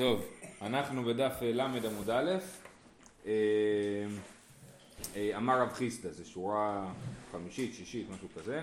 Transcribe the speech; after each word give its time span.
טוב, 0.00 0.26
אנחנו 0.62 1.04
בדף 1.04 1.32
ל' 1.42 1.60
עמוד 1.60 2.10
א', 2.10 2.30
אה, 3.26 3.32
אה, 5.16 5.36
אמר 5.36 5.60
רב 5.60 5.72
חיסדא, 5.72 6.10
זו 6.10 6.30
שורה 6.30 6.92
חמישית, 7.32 7.74
שישית, 7.74 8.10
משהו 8.10 8.28
כזה. 8.36 8.60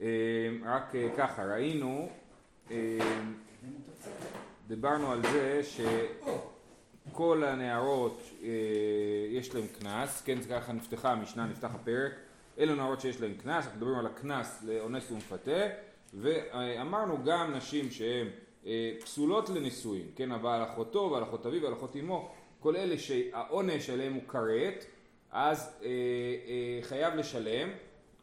אה, 0.00 0.06
רק 0.64 0.92
ככה, 1.16 1.44
ראינו, 1.44 2.08
דיברנו 4.68 5.12
על 5.12 5.22
זה 5.22 5.60
שכל 7.12 7.44
הנערות 7.44 8.20
יש 9.30 9.54
להן 9.54 9.66
קנס, 9.66 10.22
כן, 10.22 10.40
זה 10.40 10.48
ככה 10.48 10.72
נפתחה 10.72 11.12
המשנה, 11.12 11.46
נפתח 11.46 11.70
הפרק, 11.74 12.12
אלו 12.58 12.74
נערות 12.74 13.00
שיש 13.00 13.20
להן 13.20 13.34
קנס, 13.34 13.64
אנחנו 13.64 13.76
מדברים 13.76 13.98
על 13.98 14.06
הקנס 14.06 14.62
לאונס 14.62 15.10
ומפתה, 15.10 15.66
ואמרנו 16.14 17.24
גם 17.24 17.54
נשים 17.54 17.90
שהן 17.90 18.26
אה, 18.26 18.45
פסולות 19.00 19.48
לנישואין, 19.48 20.06
כן, 20.16 20.32
הבעל 20.32 20.62
אחותו 20.62 21.08
ועל 21.12 21.22
אחות 21.22 21.46
אביו 21.46 21.62
ועל 21.62 21.72
אחות 21.72 21.96
אמו, 21.96 22.32
כל 22.60 22.76
אלה 22.76 22.98
שהעונש 22.98 23.90
עליהם 23.90 24.14
הוא 24.14 24.22
כרת, 24.28 24.84
אז 25.30 25.80
אה, 25.82 25.88
אה, 25.88 26.78
חייב 26.82 27.14
לשלם 27.14 27.68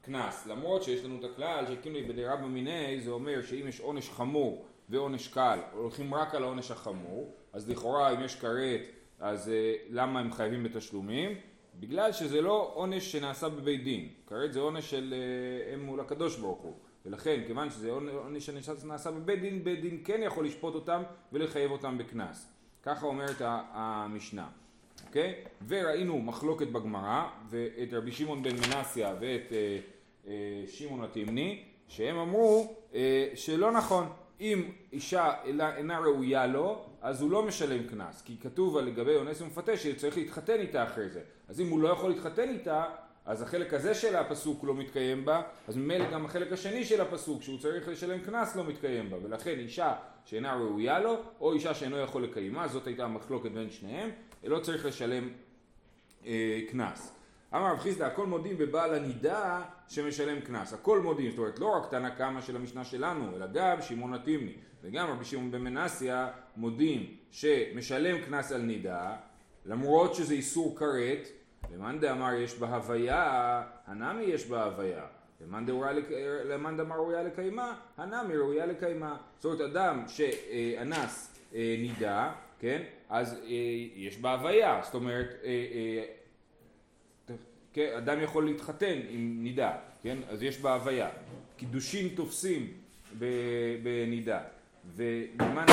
קנס, 0.01 0.47
למרות 0.47 0.83
שיש 0.83 1.05
לנו 1.05 1.19
את 1.19 1.23
הכלל 1.23 1.65
שכאילו 1.67 2.07
בדירה 2.07 2.35
במיניה 2.35 2.99
זה 2.99 3.11
אומר 3.11 3.41
שאם 3.41 3.67
יש 3.67 3.79
עונש 3.79 4.09
חמור 4.09 4.65
ועונש 4.89 5.27
קל, 5.27 5.59
הולכים 5.73 6.13
רק 6.13 6.35
על 6.35 6.43
העונש 6.43 6.71
החמור, 6.71 7.33
אז 7.53 7.69
לכאורה 7.69 8.11
אם 8.11 8.23
יש 8.23 8.35
כרת 8.35 8.81
אז 9.19 9.49
אה, 9.49 9.75
למה 9.89 10.19
הם 10.19 10.31
חייבים 10.31 10.63
בתשלומים? 10.63 11.31
בגלל 11.79 12.11
שזה 12.11 12.41
לא 12.41 12.71
עונש 12.73 13.11
שנעשה 13.11 13.49
בבית 13.49 13.83
דין, 13.83 14.09
כרת 14.27 14.53
זה 14.53 14.59
עונש 14.59 14.91
של 14.91 15.13
אה, 15.13 15.73
אם 15.73 15.85
מול 15.85 15.99
הקדוש 15.99 16.37
ברוך 16.37 16.61
הוא 16.61 16.73
ולכן 17.05 17.43
כיוון 17.47 17.69
שזה 17.69 17.91
עונש 17.91 18.49
שנעשה 18.49 19.11
בבית 19.11 19.41
דין, 19.41 19.63
בית 19.63 19.81
דין 19.81 20.01
כן 20.05 20.21
יכול 20.23 20.45
לשפוט 20.45 20.75
אותם 20.75 21.03
ולחייב 21.33 21.71
אותם 21.71 21.97
בקנס. 21.97 22.47
ככה 22.83 23.05
אומרת 23.05 23.41
המשנה. 23.73 24.47
אוקיי? 25.07 25.35
וראינו 25.67 26.19
מחלוקת 26.19 26.67
בגמרא, 26.67 27.27
ואת 27.49 27.93
רבי 27.93 28.11
שמעון 28.11 28.43
בן 28.43 28.55
מנסיה 28.55 29.15
ואת 29.19 29.51
אה, 29.51 29.77
אה, 30.27 30.63
שמעון 30.67 31.03
התימני, 31.03 31.63
שהם 31.87 32.17
אמרו 32.17 32.75
אה, 32.93 33.29
שלא 33.35 33.71
נכון, 33.71 34.09
אם 34.41 34.71
אישה 34.93 35.31
אינה 35.77 35.99
ראויה 35.99 36.47
לו, 36.47 36.85
אז 37.01 37.21
הוא 37.21 37.31
לא 37.31 37.43
משלם 37.43 37.87
קנס, 37.87 38.21
כי 38.21 38.37
כתוב 38.41 38.77
לגבי 38.77 39.15
אונס 39.15 39.41
ומפתה 39.41 39.77
שצריך 39.77 40.17
להתחתן 40.17 40.59
איתה 40.59 40.83
אחרי 40.83 41.09
זה. 41.09 41.21
אז 41.49 41.61
אם 41.61 41.69
הוא 41.69 41.79
לא 41.79 41.87
יכול 41.89 42.09
להתחתן 42.09 42.49
איתה, 42.49 42.85
אז 43.25 43.41
החלק 43.41 43.73
הזה 43.73 43.93
של 43.93 44.15
הפסוק 44.15 44.63
לא 44.63 44.73
מתקיים 44.73 45.25
בה, 45.25 45.41
אז 45.67 45.77
ממילא 45.77 46.11
גם 46.11 46.25
החלק 46.25 46.51
השני 46.51 46.85
של 46.85 47.01
הפסוק 47.01 47.41
שהוא 47.41 47.59
צריך 47.59 47.87
לשלם 47.87 48.19
קנס 48.19 48.55
לא 48.55 48.63
מתקיים 48.63 49.09
בה, 49.09 49.17
ולכן 49.23 49.59
אישה 49.59 49.95
שאינה 50.25 50.55
ראויה 50.55 50.99
לו, 50.99 51.21
או 51.39 51.53
אישה 51.53 51.73
שאינו 51.73 51.97
יכול 51.97 52.23
לקיימה, 52.23 52.67
זאת 52.67 52.87
הייתה 52.87 53.03
המחלוקת 53.03 53.51
בין 53.51 53.69
שניהם, 53.69 54.09
לא 54.43 54.59
צריך 54.59 54.85
לשלם 54.85 55.29
אה, 56.25 56.59
קנס. 56.71 57.15
אמר 57.55 57.71
רב 57.71 57.79
חיסדא, 57.79 58.05
הכל 58.05 58.25
מודים 58.25 58.57
בבעל 58.57 58.93
הנידה 58.93 59.61
שמשלם 59.87 60.41
קנס, 60.41 60.73
הכל 60.73 61.01
מודים, 61.01 61.29
זאת 61.29 61.39
אומרת 61.39 61.59
לא 61.59 61.67
רק 61.67 61.91
תנא 61.91 62.09
קמא 62.09 62.41
של 62.41 62.55
המשנה 62.55 62.83
שלנו, 62.83 63.35
אלא 63.35 63.45
גם 63.53 63.81
שמעון 63.81 64.13
התימני, 64.13 64.53
וגם 64.83 65.09
רבי 65.09 65.25
שמעון 65.25 65.51
בן 65.51 65.61
מנסיה 65.61 66.27
מודים 66.55 67.17
שמשלם 67.31 68.21
קנס 68.21 68.51
על 68.51 68.61
נידה, 68.61 69.15
למרות 69.65 70.15
שזה 70.15 70.33
איסור 70.33 70.77
כרת, 70.77 71.27
למאן 71.71 71.99
דאמר 71.99 72.33
יש 72.33 72.55
בה 72.59 72.75
הוויה, 72.75 73.63
הנמי 73.87 74.23
יש 74.23 74.45
בה 74.45 74.63
הוויה. 74.63 75.05
למאן 76.45 76.77
דאמר 76.77 76.95
ראויה 76.95 77.23
לקיימה, 77.23 77.75
הנמי 77.97 78.37
ראויה 78.37 78.65
לקיימה. 78.65 79.17
זאת 79.39 79.45
אומרת, 79.45 79.71
אדם 79.71 80.03
שאנס 80.07 81.35
אה, 81.55 81.75
נידה, 81.79 82.33
כן, 82.59 82.83
אז 83.09 83.33
אה, 83.33 83.49
יש 83.95 84.17
בה 84.17 84.33
הוויה. 84.33 84.81
זאת 84.83 84.93
אומרת, 84.93 85.27
אה, 85.43 86.03
כן, 87.73 87.93
אדם 87.97 88.21
יכול 88.21 88.45
להתחתן 88.45 88.99
עם 89.09 89.43
נידה, 89.43 89.77
כן, 90.03 90.17
אז 90.29 90.43
יש 90.43 90.59
בה 90.59 90.73
הוויה. 90.73 91.09
קידושין 91.57 92.07
תופסים 92.15 92.73
בנידה. 93.83 94.41
ולמאן... 94.95 95.65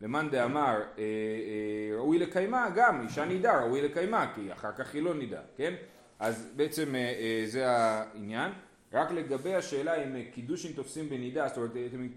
למאן 0.00 0.28
דאמר 0.30 0.62
אה, 0.62 0.82
אה, 0.98 1.96
ראוי 1.96 2.18
לקיימה, 2.18 2.70
גם 2.74 3.02
אישה 3.02 3.24
נידה 3.24 3.60
ראוי 3.62 3.82
לקיימה, 3.82 4.32
כי 4.34 4.52
אחר 4.52 4.72
כך 4.72 4.94
היא 4.94 5.02
לא 5.02 5.14
נידה, 5.14 5.40
כן? 5.56 5.74
אז 6.18 6.52
בעצם 6.56 6.94
אה, 6.94 7.42
זה 7.46 7.70
העניין. 7.70 8.52
רק 8.92 9.10
לגבי 9.10 9.54
השאלה 9.54 10.04
אם 10.04 10.22
קידושין 10.32 10.72
תופסים 10.72 11.08
בנידה, 11.08 11.48
זאת 11.48 11.56
אומרת, 11.56 11.70
אני 11.94 12.08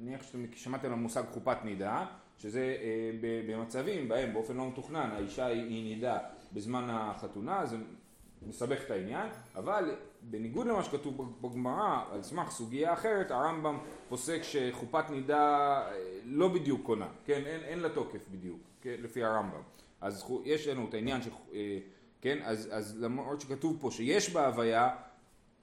מניח 0.00 0.22
שאתם 0.22 0.44
שמעתם 0.54 0.86
על 0.86 0.92
המושג 0.92 1.22
חופת 1.32 1.56
נידה, 1.64 2.06
שזה 2.38 2.76
במצבים 3.46 4.08
בהם 4.08 4.32
באופן 4.32 4.56
לא 4.56 4.68
מתוכנן 4.68 5.10
האישה 5.12 5.46
היא 5.46 5.84
נידה 5.94 6.18
בזמן 6.52 6.86
החתונה, 6.90 7.66
זה 7.66 7.76
מסבך 8.42 8.84
את 8.86 8.90
העניין, 8.90 9.28
אבל 9.54 9.94
בניגוד 10.22 10.66
למה 10.66 10.82
שכתוב 10.82 11.32
בגמרא, 11.40 12.04
על 12.12 12.22
סמך 12.22 12.50
סוגיה 12.50 12.92
אחרת, 12.92 13.30
הרמב"ם 13.30 13.78
פוסק 14.08 14.42
שחופת 14.42 15.10
נידה 15.10 15.82
אה, 15.86 16.18
לא 16.24 16.48
בדיוק 16.48 16.80
קונה, 16.82 17.08
כן, 17.24 17.42
אין, 17.46 17.60
אין 17.60 17.78
לה 17.78 17.88
תוקף 17.88 18.28
בדיוק, 18.30 18.60
כן, 18.80 18.94
לפי 18.98 19.24
הרמב"ם. 19.24 19.62
אז 20.00 20.24
יש 20.44 20.68
לנו 20.68 20.86
את 20.88 20.94
העניין, 20.94 21.22
ש, 21.22 21.28
אה, 21.54 21.78
כן, 22.20 22.38
אז, 22.44 22.68
אז 22.72 23.02
למרות 23.02 23.40
שכתוב 23.40 23.76
פה 23.80 23.90
שיש 23.90 24.32
בה 24.32 24.46
הוויה, 24.46 24.88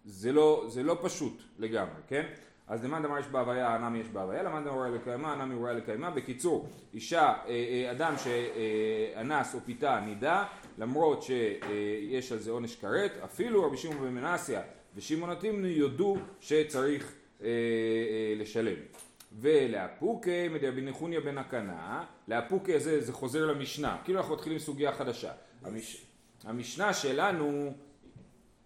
זה 0.06 0.32
לא, 0.32 0.66
זה 0.68 0.84
לא 0.84 0.98
פשוט 1.02 1.42
לגמרי, 1.60 2.02
כן? 2.08 2.26
אז 2.68 2.84
למאן 2.84 3.04
דמר 3.04 3.20
יש 3.20 3.28
בהוויה, 3.28 3.76
הנמי 3.76 4.00
יש 4.00 4.08
בהוויה, 4.08 4.44
למאן 4.44 4.64
דמר 4.64 4.90
לקיימה, 4.90 5.34
הנמי 5.34 5.56
רואה 5.56 5.74
לקיימה. 5.74 6.12
בקיצור, 6.12 6.68
אישה, 6.94 7.34
אה, 7.48 7.92
אדם 7.92 8.14
שאנס 8.18 9.56
או 9.56 9.60
פיתה 9.66 10.00
נידה, 10.00 10.46
למרות 10.78 11.24
שיש 11.24 12.32
על 12.32 12.38
זה 12.38 12.52
עונש 12.52 12.76
כרת, 12.76 13.12
אפילו 13.24 13.64
רבי 13.64 13.78
שמעון 13.78 13.98
בן 13.98 14.14
מנסיה 14.14 14.62
ושמעון 14.96 15.30
התימני 15.30 15.68
יודו 15.68 16.18
שצריך 16.40 17.14
אה, 17.42 17.48
אה, 17.48 18.34
לשלם. 18.38 18.78
ולאפוקי 19.40 20.50
מדרבי 20.50 20.82
נחוניה 20.82 21.22
בן 21.22 21.38
הקנה, 21.38 22.04
לאפוקי 22.28 22.74
הזה 22.74 23.02
זה 23.02 23.14
חוזר 23.14 23.46
למשנה, 23.46 23.98
כאילו 24.04 24.20
אנחנו 24.20 24.34
מתחילים 24.36 24.60
סוגיה 24.60 24.92
חדשה. 24.92 25.32
המש... 25.64 26.06
המשנה 26.44 26.94
שלנו, 26.94 27.74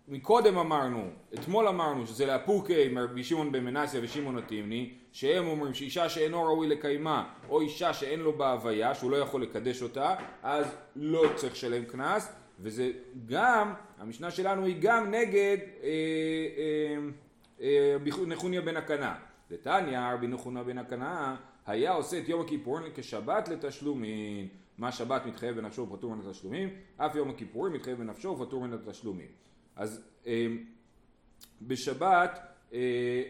מקודם 0.08 0.58
אמרנו, 0.58 1.10
אתמול 1.34 1.68
אמרנו 1.68 2.08
שזה 2.08 2.26
לאפוקי 2.26 2.88
מרבי 2.88 3.24
שמעון 3.24 3.52
בן 3.52 3.64
מנסיה 3.64 4.00
ושמעון 4.04 4.38
התימני, 4.38 4.94
שהם 5.18 5.48
אומרים 5.48 5.74
שאישה 5.74 6.10
שאינו 6.10 6.44
ראוי 6.44 6.68
לקיימה, 6.68 7.30
או 7.50 7.62
אישה 7.62 7.94
שאין 7.94 8.20
לו 8.20 8.38
בה 8.38 8.52
הוויה, 8.52 8.96
שהוא 8.96 9.12
לא 9.12 9.18
יכול 9.18 9.42
לקדש 9.42 9.82
אותה, 9.82 10.16
אז 10.44 10.76
לא 10.96 11.24
צריך 11.36 11.54
לשלם 11.54 11.86
קנס, 11.86 12.36
וזה 12.60 12.92
גם, 13.26 13.74
המשנה 13.98 14.32
שלנו 14.32 14.66
היא 14.66 14.76
גם 14.80 15.12
נגד 15.12 15.58
אה, 15.84 15.90
אה, 17.62 17.98
אה, 18.16 18.26
נחוניה 18.28 18.62
בן 18.62 18.78
הקנה. 18.78 19.16
דתניא, 19.50 20.00
רבי 20.14 20.28
נחוניה 20.28 20.64
בן 20.64 20.78
הקנה, 20.78 21.36
היה 21.66 21.92
עושה 21.92 22.20
את 22.20 22.30
יום 22.30 22.42
הכיפורים 22.42 22.92
כשבת 22.96 23.48
לתשלומים. 23.48 24.48
מה 24.78 24.92
שבת 24.92 25.26
מתחייב 25.26 25.56
בנפשו 25.56 25.82
ופטור 25.82 26.16
מן 26.16 26.28
התשלומים, 26.28 26.70
אף 26.98 27.16
יום 27.16 27.30
הכיפורים 27.30 27.74
מתחייב 27.74 27.98
בנפשו 27.98 28.30
ופטור 28.30 28.68
מן 28.68 28.74
התשלומים. 28.74 29.30
אז 29.76 30.04
אה, 30.28 30.48
בשבת 31.62 32.40
אה, 32.74 33.24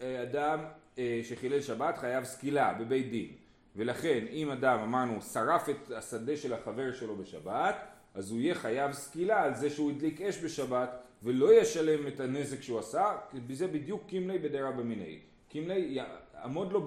אדם 0.00 0.58
אה, 0.98 1.20
שחילל 1.24 1.60
שבת 1.60 1.98
חייב 1.98 2.24
סקילה 2.24 2.74
בבית 2.74 3.10
דין. 3.10 3.28
ולכן 3.76 4.24
אם 4.30 4.50
אדם 4.50 4.78
אמרנו 4.78 5.20
שרף 5.20 5.68
את 5.68 5.90
השדה 5.90 6.36
של 6.36 6.52
החבר 6.52 6.92
שלו 6.92 7.16
בשבת 7.16 7.76
אז 8.14 8.30
הוא 8.30 8.40
יהיה 8.40 8.54
חייב 8.54 8.92
סקילה 8.92 9.42
על 9.42 9.54
זה 9.54 9.70
שהוא 9.70 9.90
הדליק 9.90 10.20
אש 10.20 10.44
בשבת 10.44 10.90
ולא 11.22 11.54
ישלם 11.60 12.06
את 12.06 12.20
הנזק 12.20 12.62
שהוא 12.62 12.78
עשה 12.78 13.16
זה 13.52 13.66
בדיוק 13.66 14.02
קימלי 14.06 14.38
בדירה 14.38 14.72
במיני. 14.72 15.18
קימלי 15.48 16.00
יעמוד 16.34 16.72
לו 16.72 16.84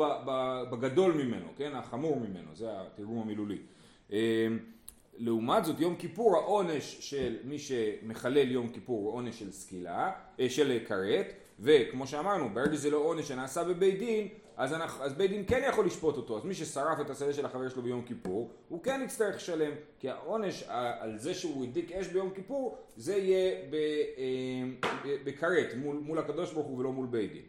בגדול 0.71 1.13
ממנו 1.13 1.47
כן? 1.57 1.75
החמור 1.75 2.19
ממנו 2.19 2.55
זה 2.55 2.67
התרגום 2.71 3.21
המילולי. 3.21 3.57
אה, 4.11 4.47
לעומת 5.17 5.65
זאת 5.65 5.79
יום 5.79 5.95
כיפור 5.95 6.35
העונש 6.35 6.97
של 6.99 7.35
מי 7.43 7.59
שמחלל 7.59 8.51
יום 8.51 8.69
כיפור 8.69 8.99
הוא 8.99 9.13
עונש 9.13 9.39
של 9.39 9.51
סקילה, 9.51 10.11
אה, 10.39 10.49
של 10.49 10.79
כרת 10.87 11.33
וכמו 11.59 12.07
שאמרנו, 12.07 12.49
ברגע 12.49 12.73
שזה 12.73 12.89
לא 12.89 12.97
עונש 12.97 13.27
שנעשה 13.27 13.63
בבית 13.63 13.99
דין, 13.99 14.27
אז, 14.57 14.73
אנחנו, 14.73 15.03
אז 15.03 15.13
בית 15.13 15.31
דין 15.31 15.43
כן 15.47 15.61
יכול 15.69 15.85
לשפוט 15.85 16.17
אותו, 16.17 16.37
אז 16.37 16.45
מי 16.45 16.53
ששרף 16.53 16.99
את 16.99 17.09
השדה 17.09 17.33
של 17.33 17.45
החבר 17.45 17.69
שלו 17.69 17.81
ביום 17.81 18.01
כיפור, 18.05 18.51
הוא 18.69 18.83
כן 18.83 19.01
יצטרך 19.05 19.35
לשלם, 19.35 19.71
כי 19.99 20.09
העונש 20.09 20.63
על 20.99 21.17
זה 21.17 21.33
שהוא 21.33 21.63
הדליק 21.63 21.91
אש 21.91 22.07
ביום 22.07 22.29
כיפור, 22.35 22.77
זה 22.97 23.15
יהיה 23.15 23.55
אה, 23.73 24.93
בכרת, 25.23 25.67
מול, 25.75 25.95
מול 25.95 26.19
הקדוש 26.19 26.53
ברוך 26.53 26.67
הוא 26.67 26.79
ולא 26.79 26.91
מול 26.91 27.07
בית 27.07 27.33
דין. 27.33 27.41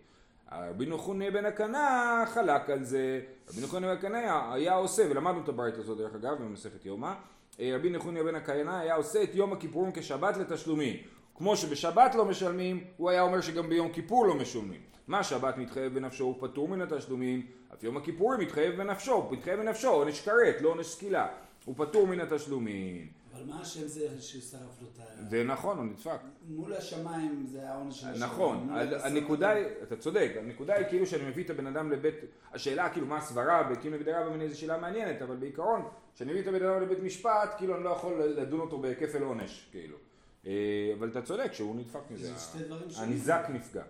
רבי 0.53 0.87
נחוניה 0.87 1.31
בן 1.31 1.45
הקנה 1.45 2.25
חלק 2.27 2.71
על 2.71 2.85
זה, 2.85 3.21
רבי 3.51 3.63
נחוניה 3.63 3.91
בן 3.91 3.97
הקנה 3.97 4.53
היה 4.55 4.75
עושה, 4.75 5.03
ולמדנו 5.11 5.41
את 5.41 5.49
הברית 5.49 5.79
הזאת 5.79 5.99
דרך 5.99 6.15
אגב 6.15 6.43
במסכת 6.43 6.87
יומא, 6.87 7.13
אה, 7.61 7.73
רבי 7.75 7.91
נחוניה 7.91 8.25
בן 8.25 8.35
הקנה 8.35 8.81
היה 8.81 8.95
עושה 8.95 9.23
את 9.23 9.35
יום 9.35 9.53
הכיפורים 9.53 9.93
כשבת 9.93 10.37
לתשלומים. 10.37 10.97
כמו 11.39 11.57
שבשבת 11.57 12.15
לא 12.15 12.25
משלמים, 12.25 12.85
הוא 12.97 13.11
היה 13.11 13.23
אומר 13.23 13.41
שגם 13.41 13.69
ביום 13.69 13.93
כיפור 13.93 14.27
לא 14.27 14.35
משלמים. 14.35 14.81
מה 15.07 15.25
שבת 15.25 15.57
מתחייב 15.57 15.95
בנפשו 15.95 16.25
הוא 16.25 16.35
פטור 16.41 16.69
מן 16.69 16.81
התשלומים, 16.81 17.47
אף 17.75 17.85
יום 17.85 17.97
הכיפורים 17.97 18.41
מתחייב 18.41 18.77
בנפשו, 18.77 19.13
הוא 19.13 19.33
מתחייב 19.33 19.61
בנפשו, 19.61 19.89
עונש 19.89 20.21
כרת, 20.21 20.61
לא 20.61 20.69
עונש 20.69 20.87
סקילה, 20.87 21.29
הוא 21.65 21.75
פטור 21.79 22.07
מן 22.07 22.21
התשלומים. 22.21 23.09
אבל 23.35 23.45
מה 23.47 23.61
השם 23.61 23.87
זה 23.87 24.21
ששרף 24.21 24.83
לו 24.83 24.89
את 24.95 24.99
ה... 24.99 25.23
זה 25.31 25.45
נכון, 25.45 25.79
הוא 25.79 25.85
נדפק. 25.85 26.19
מול 26.49 26.73
השמיים 26.73 27.45
זה 27.47 27.71
העונש 27.71 28.01
של. 28.01 28.25
נכון, 28.25 28.69
הנקודה 29.03 29.51
היא. 29.51 29.67
אתה 29.83 29.97
צודק, 29.97 30.33
הנקודה 30.39 30.75
היא 30.75 30.87
כאילו 30.89 31.07
שאני 31.07 31.25
מביא 31.25 31.45
את 31.45 31.51
הבן 31.51 31.67
אדם 31.67 31.91
לבית, 31.91 32.15
השאלה 32.53 32.89
כאילו 32.89 33.07
מה 33.07 33.17
הסברה 33.17 33.63
בקיום 33.63 33.95
נגד 33.95 34.09
רבא 34.09 34.49
זו 34.49 34.59
שאלה 34.59 34.79
מעניינת, 34.79 35.23
אבל 35.23 35.37
בעיקרון, 35.37 35.89
כשאני 36.15 36.31
מביא 36.31 36.43
את 36.43 36.47
הבן 36.47 36.65
אדם 36.65 36.83
לבית 36.83 36.99
משפט, 36.99 37.55
כאילו 37.59 37.77
אני 37.77 37.85
לא 37.85 37.91
יכול 37.91 38.23
לדון 38.23 38.61
אותו 38.61 38.79
בכפל 38.79 39.23
עונש, 39.23 39.69
כאילו. 39.71 40.08
אה, 40.47 40.93
אבל 40.99 41.09
אתה 41.09 41.23
צודק 41.23 41.53
שהוא 41.53 41.77
נדפק 41.77 42.11
מזה, 42.11 42.35
זה 42.35 42.41
שתי 42.41 42.59
דברים 42.59 42.91
שונים. 42.91 43.09
הניזק 43.09 43.47
נפגע. 43.49 43.83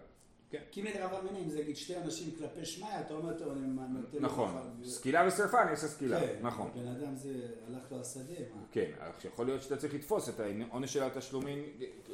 כן. 0.51 0.59
קימי 0.71 0.93
דרבה 0.93 1.23
מיני, 1.23 1.45
אם 1.45 1.51
זה 1.51 1.61
נגיד 1.61 1.77
שתי 1.77 1.97
אנשים 1.97 2.31
כלפי 2.39 2.65
שמיא, 2.67 3.01
אתה 3.07 3.15
אומר, 3.15 3.39
טוב, 3.39 3.53
אני 3.53 3.67
נותן 3.89 4.19
נכון. 4.21 4.81
סקילה 4.85 5.27
ושרפה 5.29 5.63
אני 5.63 5.71
אעשה 5.71 5.89
סקילה, 5.89 6.21
כן, 6.21 6.35
נכון. 6.43 6.71
בן 6.75 6.89
אדם 6.89 7.17
זה, 7.17 7.33
הלך 7.67 7.93
לו 7.93 8.01
השדה, 8.01 8.35
מה? 8.55 8.63
כן, 8.73 8.91
אך 8.99 9.25
יכול 9.25 9.47
להיות 9.47 9.63
שאתה 9.63 9.77
צריך 9.77 9.95
לתפוס 9.95 10.29
את 10.29 10.41
העונש 10.41 10.93
של 10.93 11.03
התשלומים 11.03 11.63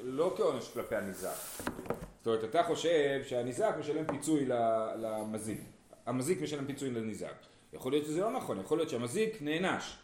לא 0.02 0.34
כעונש 0.36 0.68
כלפי 0.68 0.96
הניזק. 0.96 1.34
זאת 2.18 2.26
אומרת, 2.26 2.44
אתה 2.44 2.62
חושב 2.62 3.20
שהניזק 3.24 3.74
משלם 3.78 4.06
פיצוי 4.06 4.46
למזיק. 4.96 5.60
המזיק 6.06 6.42
משלם 6.42 6.66
פיצוי 6.66 6.90
לניזק. 6.90 7.34
יכול 7.72 7.92
להיות 7.92 8.06
שזה 8.06 8.20
לא 8.20 8.30
נכון, 8.30 8.60
יכול 8.60 8.78
להיות 8.78 8.90
שהמזיק 8.90 9.42
נענש. 9.42 9.96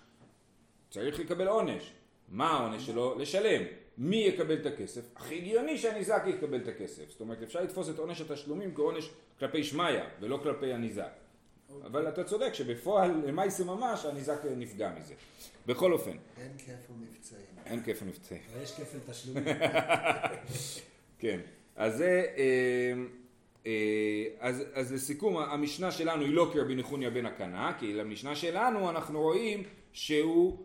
צריך 0.91 1.21
לקבל 1.21 1.49
עונש. 1.49 1.93
מה 2.29 2.51
העונש 2.51 2.87
שלו? 2.87 3.19
לשלם. 3.19 3.63
מי 4.01 4.17
יקבל 4.17 4.55
את 4.55 4.67
הכסף? 4.67 5.01
הכי 5.17 5.35
הגיוני 5.35 5.79
שהניזק 5.79 6.23
יקבל 6.27 6.61
את 6.61 6.69
הכסף. 6.69 7.11
זאת 7.11 7.21
אומרת, 7.21 7.43
אפשר 7.43 7.61
לתפוס 7.63 7.91
את 7.91 7.99
עונש 7.99 8.21
התשלומים 8.21 8.75
כעונש 8.75 9.11
כלפי 9.39 9.65
שמיא, 9.65 10.01
ולא 10.21 10.41
כלפי 10.43 10.73
הניזק. 10.73 11.11
אבל 11.85 12.09
אתה 12.09 12.25
צודק 12.25 12.55
שבפועל, 12.55 13.11
למעשה 13.27 13.65
ממש, 13.65 14.05
הניזק 14.05 14.39
נפגע 14.57 14.93
מזה. 14.99 15.15
בכל 15.67 15.93
אופן, 15.93 16.17
אין 16.39 16.53
כפל 16.59 16.93
מבצעים. 17.01 17.43
אין 17.67 17.83
כיף 17.83 18.03
המבצעים. 18.03 18.41
אבל 18.53 18.63
יש 18.63 18.73
כפל 18.73 18.99
תשלומים. 19.13 19.45
כן. 21.19 21.41
אז 21.77 21.97
זה... 21.97 22.27
אה, 22.37 22.93
אה, 23.67 24.25
אז, 24.41 24.63
אז 24.73 24.93
לסיכום, 24.93 25.37
המשנה 25.37 25.91
שלנו 25.91 26.23
היא 26.23 26.35
לא 26.35 26.51
כרבי 26.53 26.75
נחוניה 26.75 27.11
בן 27.11 27.27
הקנה, 27.27 27.73
כי 27.79 27.93
למשנה 27.93 28.37
שלנו 28.37 28.91
אנחנו 28.91 29.21
רואים 29.21 29.63
שהוא, 29.93 30.59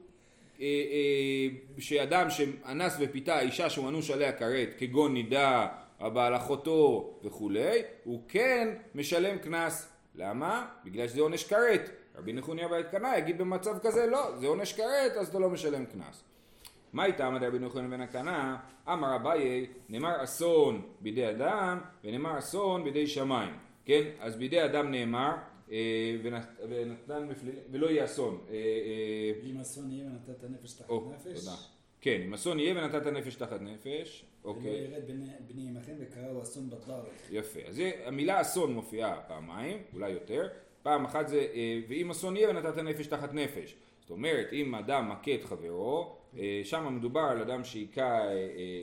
שאדם 1.77 2.29
שאנס 2.29 2.97
ופיתה 2.99 3.39
אישה 3.39 3.69
שהוא 3.69 3.89
אנוש 3.89 4.11
עליה 4.11 4.31
כרת, 4.31 4.69
כגון 4.77 5.13
נידה, 5.13 5.67
הבעל 5.99 6.35
אחותו 6.35 7.09
וכולי, 7.23 7.81
הוא 8.03 8.21
כן 8.27 8.67
משלם 8.95 9.37
קנס. 9.37 9.91
למה? 10.15 10.65
בגלל 10.85 11.07
שזה 11.07 11.21
עונש 11.21 11.43
כרת. 11.43 11.89
רבי 12.17 12.33
נחוניה 12.33 12.67
בן 12.67 12.79
הקנה 12.79 13.17
יגיד 13.17 13.37
במצב 13.37 13.79
כזה, 13.79 14.05
לא, 14.05 14.37
זה 14.39 14.47
עונש 14.47 14.73
כרת, 14.73 15.11
אז 15.19 15.27
אתה 15.27 15.39
לא 15.39 15.49
משלם 15.49 15.85
קנס. 15.85 16.23
מה 16.93 17.05
איתה 17.05 17.27
עמד 17.27 17.43
רבי 17.43 17.59
נחמן 17.59 17.89
בן 17.89 18.01
הקנה? 18.01 18.57
אמר 18.87 19.15
אביי, 19.15 19.67
נאמר 19.89 20.23
אסון 20.23 20.81
בידי 20.99 21.29
אדם 21.29 21.79
ונאמר 22.03 22.37
אסון 22.39 22.83
בידי 22.83 23.07
שמיים. 23.07 23.53
כן? 23.85 24.03
אז 24.19 24.35
בידי 24.35 24.65
אדם 24.65 24.91
נאמר 24.91 25.29
אה, 25.29 25.37
ונתן 26.69 27.27
מפליל... 27.29 27.55
ולא 27.71 27.87
יהיה 27.87 28.05
אסון. 28.05 28.41
אה, 28.49 28.53
אה, 28.55 29.49
אם 29.49 29.57
אסון 29.57 29.91
יהיה 29.91 30.05
ונתת 30.09 30.43
נפש 30.43 30.73
תחת 30.73 30.89
נפש, 31.13 31.39
תודה. 31.45 31.55
כן, 32.01 32.21
אם 32.25 32.33
אסון 32.33 32.59
יהיה 32.59 32.83
ונתת 32.83 33.07
נפש 33.07 33.35
תחת 33.35 33.61
נפש. 33.61 34.25
ולא 34.43 34.51
אוקיי. 34.53 34.71
ירד 34.71 35.07
בני- 35.47 35.67
עמכם 35.69 35.93
וקראו 35.99 36.41
אסון 36.41 36.69
בדרך. 36.69 37.29
יפה. 37.31 37.59
אז 37.67 37.81
המילה 38.05 38.41
אסון 38.41 38.73
מופיעה 38.73 39.21
פעמיים, 39.27 39.77
אולי 39.93 40.09
יותר. 40.09 40.47
פעם 40.83 41.05
אחת 41.05 41.27
זה, 41.27 41.47
אה, 41.53 41.79
ואם 41.87 42.09
אסון 42.11 42.35
יהיה 42.37 42.49
ונתת 42.49 42.77
נפש 42.77 43.07
תחת 43.07 43.33
נפש. 43.33 43.75
זאת 44.01 44.09
אומרת, 44.09 44.53
אם 44.53 44.75
אדם 44.75 45.09
מכה 45.09 45.35
את 45.35 45.43
חברו, 45.43 46.15
אה, 46.37 46.61
שם 46.63 46.95
מדובר 46.97 47.19
על 47.21 47.41
אדם 47.41 47.63
שהיכה 47.63 48.19
אה, 48.19 48.31
אה, 48.31 48.37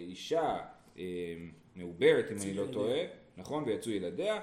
אישה 0.07 0.59
אה, 0.99 1.03
מעוברת, 1.77 2.31
אם 2.33 2.37
אני 2.43 2.55
לא. 2.55 2.65
טועה, 2.73 2.99
נכון? 3.37 3.65
ויצאו 3.67 3.91
ילדיה. 3.93 4.41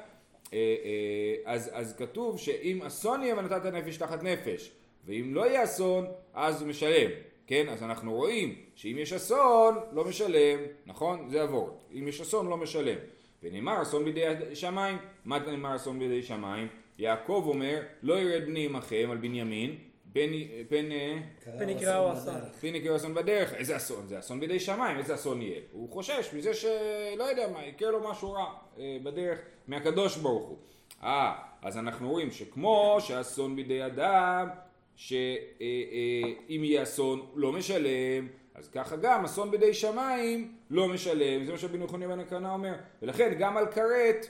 אה, 0.54 0.58
אה, 0.58 1.54
אז, 1.54 1.70
אז 1.74 1.96
כתוב 1.98 2.40
שאם 2.40 2.82
אסון 2.82 3.22
יהיה 3.22 3.38
ונתת 3.38 3.66
נפש 3.66 3.98
תחת 3.98 4.24
נפש, 4.24 4.72
ואם 5.06 5.32
לא 5.36 5.48
יהיה 5.48 5.64
אסון, 5.64 6.06
אז 6.34 6.62
הוא 6.62 6.70
משלם. 6.70 7.12
כן? 7.48 7.70
אז 7.70 7.84
אנחנו 7.84 8.14
רואים 8.14 8.56
שאם 8.76 8.96
יש 9.00 9.14
אסון, 9.14 9.76
לא 9.92 10.06
משלם, 10.06 10.60
נכון? 10.86 11.30
זה 11.30 11.42
הוורד. 11.42 11.74
אם 11.94 12.08
יש 12.08 12.22
אסון, 12.22 12.48
לא 12.48 12.58
משלם. 12.58 12.98
ונאמר 13.44 13.82
אסון 13.82 14.06
בידי 14.06 14.56
שמיים. 14.56 14.98
מה 15.26 15.40
נאמר 15.40 15.76
אסון 15.76 16.00
בידי 16.00 16.22
שמיים? 16.22 16.68
יעקב 17.00 17.44
אומר, 17.48 17.82
לא 18.04 18.20
ירד 18.20 18.46
בני 18.46 18.66
עמכם 18.66 19.08
על 19.12 19.18
בנימין, 19.18 19.76
פן, 20.14 20.92
אה, 20.92 21.70
יקראו 21.70 22.14
אסון. 22.14 22.36
פן 22.62 22.76
יקרה 22.76 22.96
אסון 22.96 23.14
בדרך. 23.14 23.54
איזה 23.54 23.78
אסון? 23.78 24.08
זה 24.08 24.20
אסון 24.20 24.40
בידי 24.40 24.60
שמיים, 24.60 24.98
איזה 24.98 25.16
אסון 25.16 25.42
יהיה? 25.42 25.62
הוא 25.72 25.90
חושש 25.90 26.34
מזה 26.34 26.54
שלא 26.54 27.24
יודע 27.24 27.48
מה, 27.54 27.66
יקרה 27.66 27.92
לו 27.92 28.10
משהו 28.10 28.32
רע 28.32 28.54
אה, 28.80 28.98
בדרך 29.04 29.40
מהקדוש 29.68 30.18
ברוך 30.18 30.48
הוא. 30.48 30.58
אה, 31.04 31.34
אז 31.62 31.78
אנחנו 31.78 32.10
רואים 32.10 32.32
שכמו 32.32 32.98
שאסון 33.00 33.56
בידי 33.56 33.86
אדם, 33.86 34.48
שאם 34.96 36.64
יהיה 36.64 36.84
אסון 36.84 37.26
לא 37.36 37.52
משלם, 37.52 38.28
אז 38.56 38.70
ככה 38.70 38.96
גם 38.96 39.26
אסון 39.26 39.52
בידי 39.52 39.74
שמיים 39.74 40.54
לא 40.70 40.88
משלם, 40.88 41.46
זה 41.46 41.52
מה 41.52 41.58
שרבי 41.58 41.78
נחוניה 41.78 42.08
בן 42.08 42.20
הקרנה 42.20 42.54
אומר, 42.54 42.74
ולכן 43.02 43.34
גם 43.40 43.58
על 43.58 43.66
כרת 43.72 44.28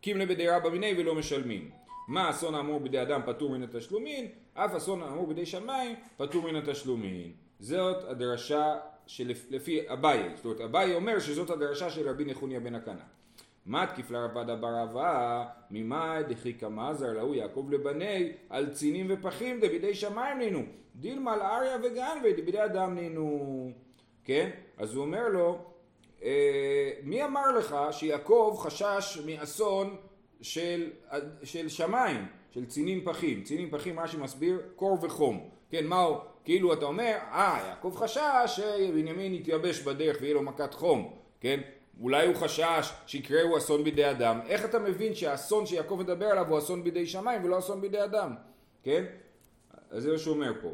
קימלה 0.00 0.26
בידי 0.26 0.48
רבא 0.48 0.68
מיני 0.68 0.94
ולא 0.98 1.14
משלמים. 1.14 1.70
מה 2.08 2.30
אסון 2.30 2.54
האמור 2.54 2.80
בידי 2.80 3.02
אדם 3.02 3.20
פטור 3.26 3.50
מן 3.50 3.62
התשלומין, 3.62 4.26
אף 4.64 4.74
אסון 4.74 5.02
האמור 5.02 5.26
בידי 5.26 5.46
שמיים 5.46 5.96
פטור 6.16 6.44
מן 6.44 6.56
התשלומין. 6.56 7.32
זאת 7.60 8.04
הדרשה 8.08 8.76
שלפי 9.06 9.92
אביי, 9.92 10.30
זאת 10.36 10.44
אומרת 10.44 10.60
אביי 10.60 10.94
אומר 10.94 11.18
שזאת 11.18 11.50
הדרשה 11.50 11.90
של 11.90 12.08
רבי 12.08 12.24
נחוניה 12.24 12.60
בן 12.60 12.74
הקנה. 12.74 13.04
מה 13.66 13.86
תקיף 13.86 14.10
לרבדה 14.10 14.56
בר 14.56 14.82
אבה, 14.82 15.44
ממאי 15.70 16.22
דחי 16.28 16.54
כמזר 16.54 17.12
להוא 17.12 17.34
יעקב 17.34 17.66
לבני, 17.70 18.32
על 18.48 18.70
צינים 18.70 19.06
ופחים 19.08 19.60
דבידי 19.60 19.94
שמיים 19.94 20.38
נינו, 20.38 20.62
דילמה 20.96 21.32
על 21.32 21.40
אריה 21.40 21.76
וגנבי 21.82 22.32
דבידי 22.32 22.64
אדם 22.64 22.94
נינו. 22.94 23.72
כן? 24.24 24.50
אז 24.78 24.94
הוא 24.94 25.04
אומר 25.04 25.28
לו, 25.28 25.58
אה, 26.22 26.92
מי 27.02 27.24
אמר 27.24 27.58
לך 27.58 27.76
שיעקב 27.90 28.56
חשש 28.58 29.18
מאסון 29.26 29.96
של, 30.40 30.90
של 31.42 31.68
שמיים, 31.68 32.26
של 32.50 32.66
צינים 32.66 33.04
פחים? 33.04 33.42
צינים 33.42 33.70
פחים 33.70 34.00
רש"י 34.00 34.16
מסביר 34.16 34.62
קור 34.76 34.98
וחום. 35.04 35.48
כן, 35.70 35.86
מה 35.86 36.00
הוא? 36.00 36.16
כאילו 36.44 36.72
אתה 36.72 36.84
אומר, 36.84 37.16
אה, 37.32 37.64
יעקב 37.68 37.94
חשש 37.96 38.46
שבנימין 38.46 39.34
יתייבש 39.34 39.80
בדרך 39.80 40.16
ויהיה 40.20 40.34
לו 40.34 40.42
מכת 40.42 40.74
חום, 40.74 41.12
כן? 41.40 41.60
אולי 42.00 42.26
הוא 42.26 42.34
חשש 42.34 42.92
שיקראו 43.06 43.56
אסון 43.56 43.84
בידי 43.84 44.10
אדם. 44.10 44.40
איך 44.46 44.64
אתה 44.64 44.78
מבין 44.78 45.14
שהאסון 45.14 45.66
שיעקב 45.66 45.96
מדבר 46.00 46.26
עליו 46.26 46.48
הוא 46.48 46.58
אסון 46.58 46.84
בידי 46.84 47.06
שמיים 47.06 47.44
ולא 47.44 47.58
אסון 47.58 47.80
בידי 47.80 48.04
אדם? 48.04 48.34
כן? 48.82 49.04
אז 49.90 50.02
זה 50.02 50.12
מה 50.12 50.18
שהוא 50.18 50.34
אומר 50.34 50.52
פה. 50.62 50.72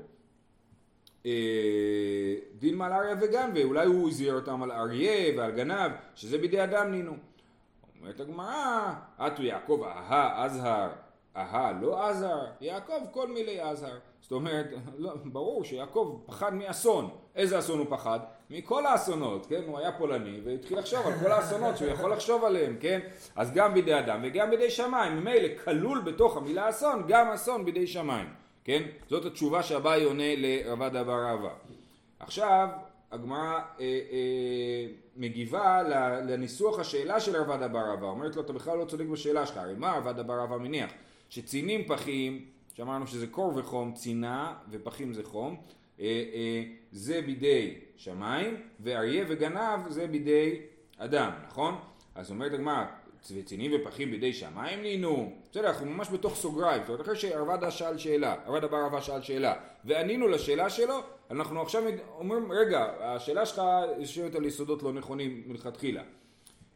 אה, 1.26 2.35
דין 2.59 2.75
מעל 2.75 2.93
אריה 2.93 3.14
וגנבי, 3.21 3.62
אולי 3.62 3.87
הוא 3.87 4.09
הזהיר 4.09 4.35
אותם 4.35 4.62
על 4.62 4.73
אריה 4.73 5.38
ועל 5.38 5.50
גנב, 5.50 5.93
שזה 6.14 6.38
בידי 6.38 6.64
אדם 6.64 6.90
נינו. 6.90 7.16
אומרת 8.00 8.21
הגמרא, 8.21 8.93
אתו 9.26 9.43
יעקב 9.43 9.83
אהה 9.85 10.45
אזהר, 10.45 10.90
אהה 11.37 11.73
לא 11.81 12.09
אזהר, 12.09 12.47
יעקב 12.61 13.00
כל 13.11 13.29
מילי 13.29 13.62
אזהר. 13.62 13.99
זאת 14.21 14.33
אומרת, 14.33 14.67
לא, 14.99 15.12
ברור 15.25 15.64
שיעקב 15.64 16.21
פחד 16.26 16.55
מאסון. 16.55 17.11
איזה 17.35 17.59
אסון 17.59 17.79
הוא 17.79 17.87
פחד? 17.91 18.21
מכל 18.50 18.87
האסונות, 18.87 19.47
כן? 19.47 19.62
הוא 19.67 19.79
היה 19.79 19.93
פולני 19.93 20.41
והתחיל 20.45 20.79
לחשוב 20.79 21.07
על 21.07 21.12
כל 21.23 21.33
האסונות 21.33 21.76
שהוא 21.76 21.88
יכול 21.88 22.12
לחשוב 22.12 22.45
עליהם, 22.45 22.76
כן? 22.81 23.00
אז 23.37 23.53
גם 23.53 23.75
בידי 23.75 23.99
אדם 23.99 24.21
וגם 24.23 24.50
בידי 24.50 24.71
שמיים. 24.71 25.17
ממילא 25.21 25.49
כלול 25.64 26.00
בתוך 26.00 26.37
המילה 26.37 26.69
אסון 26.69 27.03
גם 27.09 27.29
אסון 27.29 27.64
בידי 27.64 27.87
שמיים, 27.87 28.26
כן? 28.64 28.83
זאת 29.09 29.25
התשובה 29.25 29.62
שאביי 29.62 30.05
עונה 30.05 30.37
לרבדה 30.37 31.05
בר 31.05 31.25
רבא. 31.26 31.50
עכשיו, 32.19 32.69
הגמרא 33.12 33.38
אה, 33.41 33.61
אה, 33.81 34.87
מגיבה 35.17 35.83
לניסוח 36.29 36.79
השאלה 36.79 37.21
של 37.21 37.37
רבדה 37.37 37.69
בר 37.69 37.93
רבא. 37.93 38.07
אומרת 38.07 38.37
לו, 38.37 38.43
אתה 38.43 38.53
בכלל 38.53 38.79
לא 38.79 38.85
צודק 38.85 39.07
בשאלה 39.07 39.47
שלך. 39.47 39.57
הרי 39.57 39.75
מה 39.75 39.93
רבדה 39.93 40.23
בר 40.23 40.38
רבא 40.38 40.57
מניח? 40.57 40.91
שצינים 41.35 41.85
פחים, 41.87 42.45
שאמרנו 42.75 43.07
שזה 43.07 43.26
קור 43.26 43.53
וחום, 43.57 43.93
צינה 43.93 44.55
ופחים 44.71 45.12
זה 45.12 45.25
חום, 45.25 45.57
אה, 46.00 46.05
אה, 46.35 46.62
זה 46.93 47.23
בידי 47.23 47.75
שמיים, 47.97 48.57
ואריה 48.81 49.25
וגנב 49.29 49.88
זה 49.88 50.07
בידי 50.07 50.61
אדם, 50.99 51.31
נכון? 51.49 51.75
אז 52.14 52.31
אומרת 52.31 52.53
הגמרא, 52.53 52.85
צינים 53.45 53.73
ופחים 53.75 54.11
בידי 54.11 54.33
שמיים 54.33 54.83
נינו? 54.83 55.33
בסדר, 55.50 55.69
אנחנו 55.69 55.87
ממש 55.87 56.09
בתוך 56.12 56.35
סוגריים, 56.35 56.83
זאת 56.83 56.88
אומרת, 56.88 57.00
אחרי 57.00 57.17
שהרבדה 57.17 57.71
שאל 57.71 57.99
שאלה, 57.99 58.37
הרבדה 58.45 58.67
בר 58.67 58.85
רבא 58.87 59.00
שאל 59.00 59.23
שאלה, 59.23 59.55
וענינו 59.85 60.29
לשאלה 60.29 60.71
שלו, 60.71 61.00
אנחנו 61.31 61.62
עכשיו 61.62 61.83
אומרים, 62.19 62.53
רגע, 62.53 62.87
השאלה 63.00 63.47
שלך 63.47 63.62
יושבת 63.99 64.35
על 64.35 64.45
יסודות 64.45 64.83
לא 64.83 64.93
נכונים 64.93 65.43
מלכתחילה. 65.47 66.03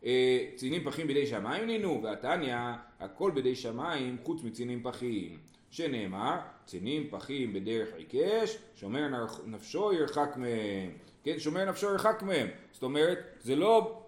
אה, 0.04 0.46
צינים 0.56 0.84
פחים 0.84 1.06
בידי 1.06 1.26
שמיים 1.26 1.66
נינו, 1.66 2.00
והתניא, 2.02 2.56
הכל 3.00 3.30
בידי 3.30 3.54
שמיים 3.54 4.16
חוץ 4.24 4.42
מצינים 4.42 4.82
פחים. 4.82 5.38
שנאמר, 5.70 6.36
צינים 6.64 7.08
פחים 7.10 7.52
בדרך 7.52 7.88
עיקש, 7.94 8.58
שומר 8.74 9.08
נפשו 9.46 9.92
ירחק 9.92 10.36
מהם. 10.36 10.90
כן, 11.24 11.38
שומר 11.38 11.64
נפשו 11.64 11.86
ירחק 11.86 12.22
מהם. 12.22 12.48
זאת 12.72 12.82
אומרת, 12.82 13.18
זה 13.40 13.56
לא... 13.56 14.02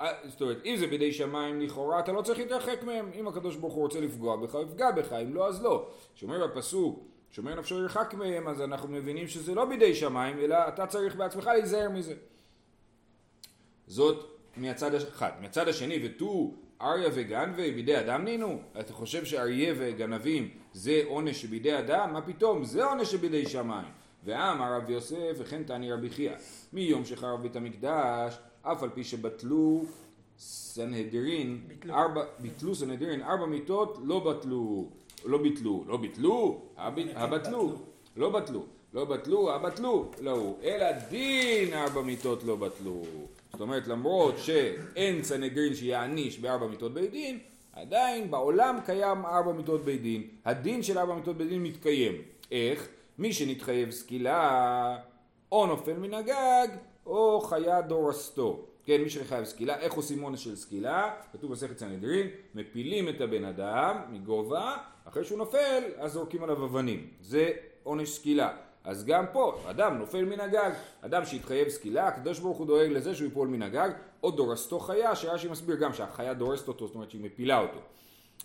אה, 0.00 0.12
זאת 0.28 0.42
אומרת, 0.42 0.58
אם 0.64 0.76
זה 0.76 0.86
בידי 0.86 1.12
שמיים 1.12 1.60
לכאורה, 1.60 2.00
אתה 2.00 2.12
לא 2.12 2.22
צריך 2.22 2.38
להתרחק 2.38 2.82
מהם. 2.82 3.10
אם 3.14 3.28
הקדוש 3.28 3.56
ברוך 3.56 3.74
הוא 3.74 3.82
רוצה 3.82 4.00
לפגוע 4.00 4.36
בך, 4.36 4.56
יפגע 4.62 4.90
בך, 4.90 5.12
אם 5.12 5.34
לא, 5.34 5.48
אז 5.48 5.62
לא. 5.62 5.88
שומר 6.14 6.46
בפסוק, 6.46 7.04
שומר 7.30 7.54
נפשו 7.54 7.82
ירחק 7.82 8.14
מהם, 8.14 8.48
אז 8.48 8.60
אנחנו 8.60 8.88
מבינים 8.88 9.28
שזה 9.28 9.54
לא 9.54 9.64
בידי 9.64 9.94
שמיים, 9.94 10.38
אלא 10.38 10.56
אתה 10.68 10.86
צריך 10.86 11.16
בעצמך 11.16 11.46
להיזהר 11.46 11.88
מזה. 11.90 12.14
זאת 13.86 14.35
מהצד 14.56 14.94
אחד. 14.94 15.30
מהצד 15.40 15.68
השני, 15.68 16.00
ותו 16.04 16.52
אריה 16.82 17.08
וגנבי 17.14 17.72
בידי 17.72 18.00
אדם 18.00 18.24
נינו? 18.24 18.58
אתה 18.80 18.92
חושב 18.92 19.24
שאריה 19.24 19.74
וגנבים 19.78 20.48
זה 20.72 21.02
עונש 21.06 21.42
שבידי 21.42 21.78
אדם? 21.78 22.12
מה 22.12 22.22
פתאום? 22.22 22.64
זה 22.64 22.84
עונש 22.84 23.10
שבידי 23.10 23.48
שמיים. 23.48 23.88
ואמר 24.24 24.72
רב 24.76 24.90
יוסף 24.90 25.32
וכן 25.38 25.62
תעני 25.62 25.92
רבי 25.92 26.10
חייא 26.10 26.32
מיום 26.72 27.04
שחרב 27.04 27.42
בית 27.42 27.56
המקדש 27.56 28.38
אף 28.62 28.82
על 28.82 28.88
פי 28.94 29.04
שבטלו 29.04 29.84
סנהדרין, 30.38 31.60
ביטלו. 31.68 31.94
ארבע, 31.94 32.24
ביטלו 32.38 32.74
סנהדרין, 32.74 33.22
ארבע 33.22 33.46
מיטות 33.46 33.98
לא 34.04 34.20
בטלו, 34.20 34.88
לא 35.24 35.38
ביטלו, 35.38 35.84
לא 35.86 35.96
ביטלו, 35.96 36.60
הבטלו, 36.76 37.72
לא 38.16 38.30
בטלו, 38.30 38.64
לא 38.94 39.04
בטלו, 39.04 39.54
הבטלו, 39.54 40.10
לא, 40.20 40.54
אלא 40.62 40.92
דין 41.10 41.72
ארבע 41.72 42.02
מיטות 42.02 42.44
לא 42.44 42.56
בטלו. 42.56 43.02
זאת 43.56 43.60
אומרת 43.60 43.88
למרות 43.88 44.38
שאין 44.38 45.22
סנהדרין 45.22 45.74
שיעניש 45.74 46.38
בארבע 46.38 46.66
מיטות 46.66 46.94
בית 46.94 47.10
דין, 47.10 47.38
עדיין 47.72 48.30
בעולם 48.30 48.78
קיים 48.84 49.26
ארבע 49.26 49.52
מיטות 49.52 49.84
בית 49.84 50.02
דין. 50.02 50.22
הדין 50.44 50.82
של 50.82 50.98
ארבע 50.98 51.14
מיטות 51.14 51.36
בית 51.36 51.48
דין 51.48 51.62
מתקיים. 51.62 52.12
איך? 52.52 52.88
מי 53.18 53.32
שנתחייב 53.32 53.90
סקילה 53.90 54.96
או 55.52 55.66
נופל 55.66 55.92
מן 55.92 56.14
הגג 56.14 56.68
או 57.06 57.40
חיה 57.40 57.80
דורסתו. 57.80 58.66
כן, 58.84 59.00
מי 59.00 59.10
שחייב 59.10 59.44
סקילה, 59.44 59.78
איך 59.78 59.92
עושים 59.92 60.22
עונש 60.22 60.44
של 60.44 60.56
סקילה? 60.56 61.14
כתוב 61.32 61.52
בסכת 61.52 61.78
סנהדרין, 61.78 62.26
מפילים 62.54 63.08
את 63.08 63.20
הבן 63.20 63.44
אדם 63.44 63.96
מגובה, 64.10 64.76
אחרי 65.04 65.24
שהוא 65.24 65.38
נופל, 65.38 65.82
אז 65.98 66.12
זורקים 66.12 66.42
עליו 66.42 66.64
אבנים. 66.64 67.06
זה 67.20 67.50
עונש 67.82 68.10
סקילה. 68.10 68.56
אז 68.86 69.04
גם 69.04 69.24
פה, 69.32 69.60
אדם 69.70 69.98
נופל 69.98 70.24
מן 70.24 70.40
הגג, 70.40 70.70
אדם 71.00 71.24
שהתחייב 71.24 71.68
סקילה, 71.68 72.08
הקדוש 72.08 72.38
ברוך 72.38 72.58
הוא 72.58 72.66
דואג 72.66 72.90
לזה 72.90 73.14
שהוא 73.14 73.24
ייפול 73.24 73.48
מן 73.48 73.62
הגג, 73.62 73.90
או 74.22 74.30
דורסתו 74.30 74.78
חיה, 74.78 75.16
שרש"י 75.16 75.48
מסביר 75.48 75.76
גם 75.76 75.92
שהחיה 75.92 76.34
דורסת 76.34 76.68
אותו, 76.68 76.86
זאת 76.86 76.94
אומרת 76.94 77.10
שהיא 77.10 77.24
מפילה 77.24 77.60
אותו. 77.60 77.78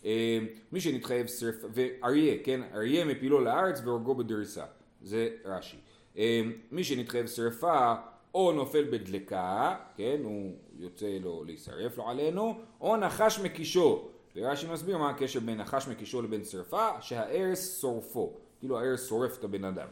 אה, 0.05 0.39
מי 0.71 0.81
שנתחייב 0.81 1.27
שרפה, 1.27 1.67
ואריה, 1.73 2.35
כן, 2.43 2.61
אריה 2.73 3.05
מפילו 3.05 3.41
לארץ 3.41 3.81
והורגו 3.85 4.15
בדריסה, 4.15 4.65
זה 5.01 5.29
רש"י. 5.45 5.77
אה, 6.17 6.41
מי 6.71 6.83
שנתחייב 6.83 7.27
שרפה 7.27 7.93
או 8.33 8.51
נופל 8.51 8.83
בדלקה, 8.91 9.75
כן, 9.97 10.17
הוא 10.23 10.51
יוצא 10.79 11.17
לו 11.23 11.43
להישרף 11.43 11.97
לו 11.97 12.09
עלינו, 12.09 12.59
או 12.81 12.97
נחש 12.97 13.39
מקישו. 13.39 14.09
ורש"י 14.35 14.67
מסביר 14.67 14.97
מה 14.97 15.09
הקשר 15.09 15.39
בין 15.39 15.57
נחש 15.57 15.87
מקישו 15.87 16.21
לבין 16.21 16.43
שרפה, 16.43 16.87
שהארס 17.01 17.81
שורפו, 17.81 18.33
כאילו 18.59 18.79
הארס 18.79 19.09
שורף 19.09 19.39
את 19.39 19.43
הבן 19.43 19.65
אדם. 19.65 19.87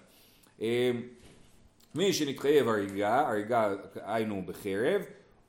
אה, 0.62 0.92
מי 1.96 2.14
שנתחייב 2.14 2.68
הריגה, 2.68 3.30
הריגה 3.30 3.74
היינו 3.96 4.44
בחרב, 4.46 5.02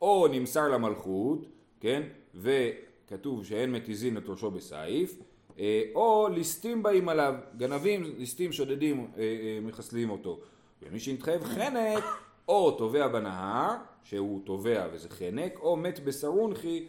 או 0.03 0.29
נמסר 0.29 0.69
למלכות, 0.69 1.47
כן, 1.81 2.03
וכתוב 2.35 3.45
שאין 3.45 3.73
מתיזין 3.73 4.17
את 4.17 4.29
ראשו 4.29 4.51
בסעיף, 4.51 5.19
אה, 5.59 5.83
או 5.95 6.29
ליסטים 6.29 6.83
באים 6.83 7.09
עליו, 7.09 7.35
גנבים, 7.57 8.03
ליסטים 8.19 8.53
שודדים, 8.53 9.11
אה, 9.19 9.59
מחסלים 9.63 10.11
אותו. 10.11 10.41
ומי 10.83 11.01
שנתחייב 11.01 11.45
חנק, 11.45 12.05
או 12.49 12.71
טובע 12.79 13.09
בנהר, 13.09 13.77
שהוא 14.05 14.41
טובע 14.45 14.87
וזה 14.93 15.09
חנק, 15.09 15.59
או 15.59 15.77
מת 15.77 16.01
בסרונחי, 16.01 16.87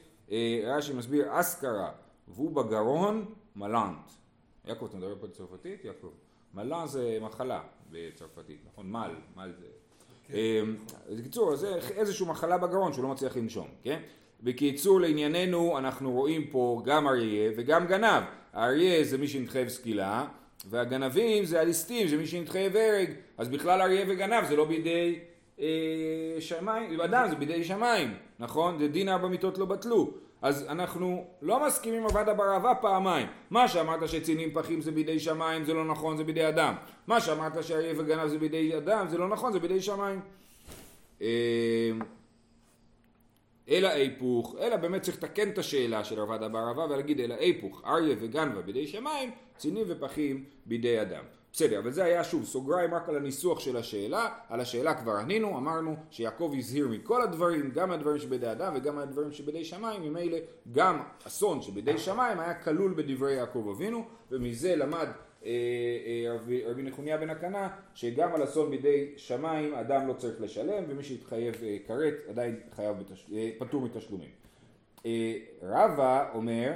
רש"י 0.63 0.93
מסביר 0.93 1.39
אסקרה, 1.39 1.91
והוא 2.27 2.51
בגרון 2.51 3.25
מלנט. 3.55 4.11
יעקב, 4.65 4.85
אתה 4.85 4.97
מדבר 4.97 5.15
פה 5.19 5.27
בצרפתית? 5.27 5.85
יעקב. 5.85 6.11
מלן 6.53 6.87
זה 6.87 7.17
מחלה 7.21 7.61
בצרפתית, 7.91 8.59
נכון? 8.71 8.91
מל, 8.91 9.11
מל 9.35 9.51
זה... 9.59 9.65
בקיצור, 11.17 11.55
זה 11.55 11.75
איזושהי 11.95 12.25
מחלה 12.25 12.57
בגרון 12.57 12.93
שהוא 12.93 13.03
לא 13.03 13.09
מצליח 13.09 13.37
לנשום, 13.37 13.67
כן? 13.83 13.99
בקיצור 14.43 15.01
לענייננו 15.01 15.77
אנחנו 15.77 16.11
רואים 16.11 16.47
פה 16.47 16.81
גם 16.85 17.07
אריה 17.07 17.51
וגם 17.57 17.87
גנב. 17.87 18.23
האריה 18.53 19.03
זה 19.03 19.17
מי 19.17 19.27
שמתחייב 19.27 19.69
סקילה 19.69 20.27
והגנבים 20.69 21.45
זה 21.45 21.61
הליסטים, 21.61 22.07
זה 22.07 22.17
מי 22.17 22.27
שמתחייב 22.27 22.75
הרג. 22.75 23.09
אז 23.37 23.49
בכלל 23.49 23.81
אריה 23.81 24.05
וגנב 24.07 24.45
זה 24.47 24.55
לא 24.55 24.65
בידי 24.65 25.19
אה, 25.59 25.65
שמיים, 26.39 27.01
אדם 27.01 27.27
זה 27.29 27.35
בידי 27.35 27.63
שמיים, 27.63 28.13
נכון? 28.39 28.79
זה 28.79 28.87
דין 28.87 29.09
ארבע 29.09 29.27
מיטות 29.27 29.57
לא 29.57 29.65
בטלו. 29.65 30.13
אז 30.41 30.65
אנחנו 30.69 31.25
לא 31.41 31.67
מסכימים 31.67 32.01
עם 32.01 32.07
עבדה 32.07 32.33
ברעבה 32.33 32.75
פעמיים. 32.75 33.27
מה 33.49 33.67
שאמרת 33.67 34.09
שצינים 34.09 34.53
פחים 34.53 34.81
זה 34.81 34.91
בידי 34.91 35.19
שמיים 35.19 35.65
זה 35.65 35.73
לא 35.73 35.85
נכון, 35.85 36.17
זה 36.17 36.23
בידי 36.23 36.47
אדם. 36.47 36.75
מה 37.07 37.21
שאמרת 37.21 37.63
שאריה 37.63 37.93
וגנב 37.97 38.27
זה 38.27 38.37
בידי 38.39 38.77
אדם 38.77 39.07
זה 39.09 39.17
לא 39.17 39.29
נכון, 39.29 39.53
זה 39.53 39.59
בידי 39.59 39.81
שמיים. 39.81 40.19
אה, 41.21 41.91
אלא 43.69 43.87
היפוך, 43.87 44.55
אלא 44.59 44.75
באמת 44.75 45.01
צריך 45.01 45.17
לתקן 45.17 45.49
את 45.49 45.57
השאלה 45.57 46.03
של 46.03 46.19
עבדה 46.19 46.47
ברעבה 46.47 46.85
ולהגיד 46.85 47.19
אלא 47.19 47.35
היפוך, 47.39 47.81
אריה 47.85 48.15
וגנבה 48.19 48.61
בידי 48.61 48.87
שמיים, 48.87 49.31
צינים 49.57 49.85
ופחים 49.87 50.43
בידי 50.65 51.01
אדם. 51.01 51.23
בסדר, 51.53 51.79
אבל 51.79 51.91
זה 51.91 52.03
היה 52.03 52.23
שוב 52.23 52.45
סוגריים 52.45 52.93
רק 52.93 53.09
על 53.09 53.15
הניסוח 53.15 53.59
של 53.59 53.77
השאלה, 53.77 54.29
על 54.49 54.59
השאלה 54.59 54.93
כבר 54.93 55.11
ענינו, 55.11 55.57
אמרנו 55.57 55.95
שיעקב 56.09 56.53
הזהיר 56.57 56.87
מכל 56.87 57.21
הדברים, 57.21 57.71
גם 57.71 57.89
מהדברים 57.89 58.19
שבידי 58.19 58.51
אדם 58.51 58.73
וגם 58.75 58.95
מהדברים 58.95 59.31
שבידי 59.31 59.65
שמיים, 59.65 60.01
ממילא 60.01 60.37
גם 60.71 61.01
אסון 61.27 61.61
שבידי 61.61 61.97
שמיים 61.97 62.39
היה 62.39 62.53
כלול 62.53 62.93
בדברי 62.93 63.33
יעקב 63.33 63.67
אבינו, 63.75 64.05
ומזה 64.31 64.75
למד 64.75 65.07
אה, 65.45 65.49
אה, 66.05 66.33
רבי, 66.33 66.65
רבי 66.65 66.83
נחוניה 66.83 67.17
בן 67.17 67.29
הקנה, 67.29 67.69
שגם 67.93 68.35
על 68.35 68.43
אסון 68.43 68.69
בידי 68.69 69.13
שמיים 69.17 69.73
אדם 69.73 70.07
לא 70.07 70.13
צריך 70.13 70.41
לשלם, 70.41 70.83
ומי 70.87 71.03
שהתחייב 71.03 71.55
אה, 71.63 71.77
כרת 71.87 72.13
עדיין 72.29 72.59
חייב 72.75 72.97
בתש... 72.99 73.31
אה, 73.33 73.49
פטור 73.59 73.81
מתשלומים. 73.81 74.29
אה, 75.05 75.33
רבא 75.61 76.31
אומר 76.33 76.71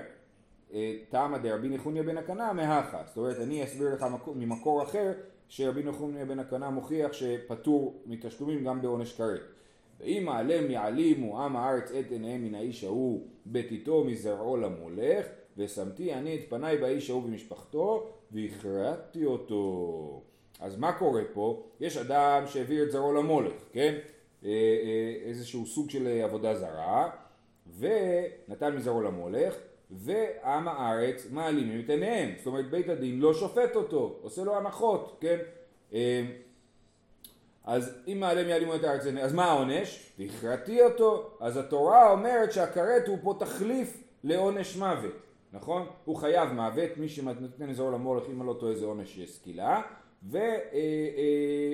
תמא 1.10 1.38
דרבי 1.38 1.70
נחוניה 1.70 2.04
בן 2.04 2.18
הקנה 2.18 2.54
מהכה. 2.54 3.04
זאת 3.08 3.18
אומרת, 3.18 3.40
אני 3.40 3.64
אסביר 3.64 3.94
לך 3.94 4.06
ממקור 4.36 4.84
אחר 4.84 5.12
שרבי 5.50 5.84
נחוניה 5.84 6.26
בן 6.26 6.40
הקנה 6.40 6.70
מוכיח 6.70 7.14
שפטור 7.14 8.04
מתשלומים 8.06 8.64
גם 8.64 8.82
בעונש 8.82 9.14
כרת. 9.14 9.42
ואם 10.00 10.24
מעלם 10.26 10.72
יעלימו 10.72 11.44
עם 11.44 11.56
הארץ 11.56 11.92
את 11.92 12.12
עיניהם 12.12 12.44
מן 12.44 12.56
האיש 12.56 12.84
ההוא 12.84 13.28
בתיתו 13.46 14.04
מזרעו 14.04 14.58
למולך 14.58 15.26
ושמתי 15.58 16.14
אני 16.14 16.36
את 16.36 16.50
פניי 16.50 16.78
באיש 16.78 17.10
ההוא 17.10 17.24
במשפחתו 17.24 18.10
והכרעתי 18.32 19.26
אותו. 19.26 20.22
אז 20.60 20.78
מה 20.78 20.94
קורה 20.94 21.22
פה? 21.34 21.64
יש 21.80 21.98
אדם 21.98 22.44
שהעביר 22.48 22.84
את 22.84 22.92
זרעו 22.92 23.14
למולך, 23.14 23.54
כן? 23.74 23.98
אה, 24.46 24.50
אה, 24.50 25.28
איזשהו 25.28 25.66
סוג 25.66 25.90
של 25.90 26.08
עבודה 26.08 26.56
זרה 26.56 27.10
ונתן 27.80 28.76
מזרעו 28.76 29.02
למולך 29.02 29.56
ועם 29.92 30.68
הארץ 30.68 31.28
מעלימים 31.32 31.82
את 31.86 31.90
עיניהם. 31.90 32.30
זאת 32.38 32.48
אומרת 32.48 32.70
בית 32.70 32.90
הדין 32.90 33.20
לא 33.20 33.34
שופט 33.34 33.76
אותו, 33.76 34.20
עושה 34.22 34.44
לו 34.44 34.58
הנחות, 34.58 35.18
כן? 35.22 35.38
אמ, 35.94 35.98
אז 37.64 37.98
אם 38.08 38.18
מעלם 38.20 38.50
יעלימו 38.50 38.76
את 38.76 38.84
הארץ, 38.84 39.06
אז 39.22 39.34
מה 39.34 39.46
העונש? 39.46 40.12
והכרעתי 40.20 40.82
אותו. 40.82 41.30
אז 41.40 41.58
התורה 41.58 42.12
אומרת 42.12 42.52
שהכרת 42.52 43.08
הוא 43.08 43.18
פה 43.24 43.36
תחליף 43.40 44.04
לעונש 44.24 44.76
מוות, 44.76 45.14
נכון? 45.54 45.88
הוא 46.06 46.16
חייב 46.16 46.52
מוות, 46.52 46.98
מי 46.98 47.10
שנותן 47.10 47.70
אזור 47.70 47.92
למולך, 47.92 48.24
אם 48.32 48.48
לא 48.48 48.56
טועה 48.60 48.76
זה 48.76 48.86
עונש 48.86 49.20
סקילה, 49.26 49.82
ו, 50.32 50.38
אה, 50.38 50.52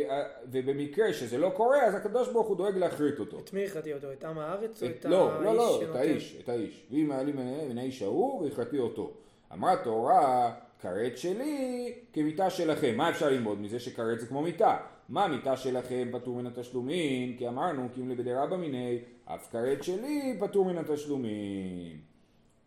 אה, 0.10 0.24
ובמקרה 0.52 1.14
שזה 1.14 1.38
לא 1.38 1.50
קורה, 1.56 1.84
אז 1.84 1.96
הקדוש 1.96 2.30
ברוך 2.30 2.48
הוא 2.48 2.58
דואג 2.58 2.78
להכרית 2.78 3.20
אותו. 3.20 3.40
את 3.40 3.54
מי 3.54 3.66
הכרתי 3.66 3.94
אותו? 3.94 4.12
את 4.12 4.24
עם 4.24 4.38
הארץ 4.38 4.84
או 4.84 4.88
את 4.88 5.06
לא, 5.06 5.32
האיש 5.32 5.46
לא, 5.46 5.56
לא, 5.56 5.78
שנותן? 5.82 5.92
את 5.92 5.96
האיש, 5.96 6.38
את 6.44 6.50
האיש. 6.50 6.88
ואם 6.92 7.08
מעלים 7.08 7.36
מן 7.70 7.78
האיש 7.78 8.02
ההוא, 8.02 8.44
והכרתי 8.44 8.80
אותו. 8.80 9.14
אמרה 9.54 9.76
תורה, 9.84 10.54
כרת 10.82 11.18
שלי 11.18 11.94
כמיתה 12.14 12.50
שלכם. 12.50 12.98
מה 12.98 13.10
אפשר 13.10 13.30
ללמוד 13.30 13.62
מזה 13.62 13.80
שכרת 13.80 14.20
זה 14.20 14.28
כמו 14.28 14.42
מיתה? 14.42 14.78
מה 15.10 15.28
מיתה 15.28 15.58
שלכם 15.58 16.10
פטור 16.12 16.36
מן 16.36 16.48
התשלומים? 16.48 17.38
כי 17.38 17.48
אמרנו, 17.48 17.88
כי 17.94 18.02
אם 18.02 18.10
לבדי 18.10 18.34
רבא 18.34 18.58
מיני, 18.58 19.00
אף 19.26 19.52
כרת 19.52 19.84
שלי 19.84 20.38
פטור 20.40 20.66
מן 20.66 20.78
התשלומים. 20.78 21.98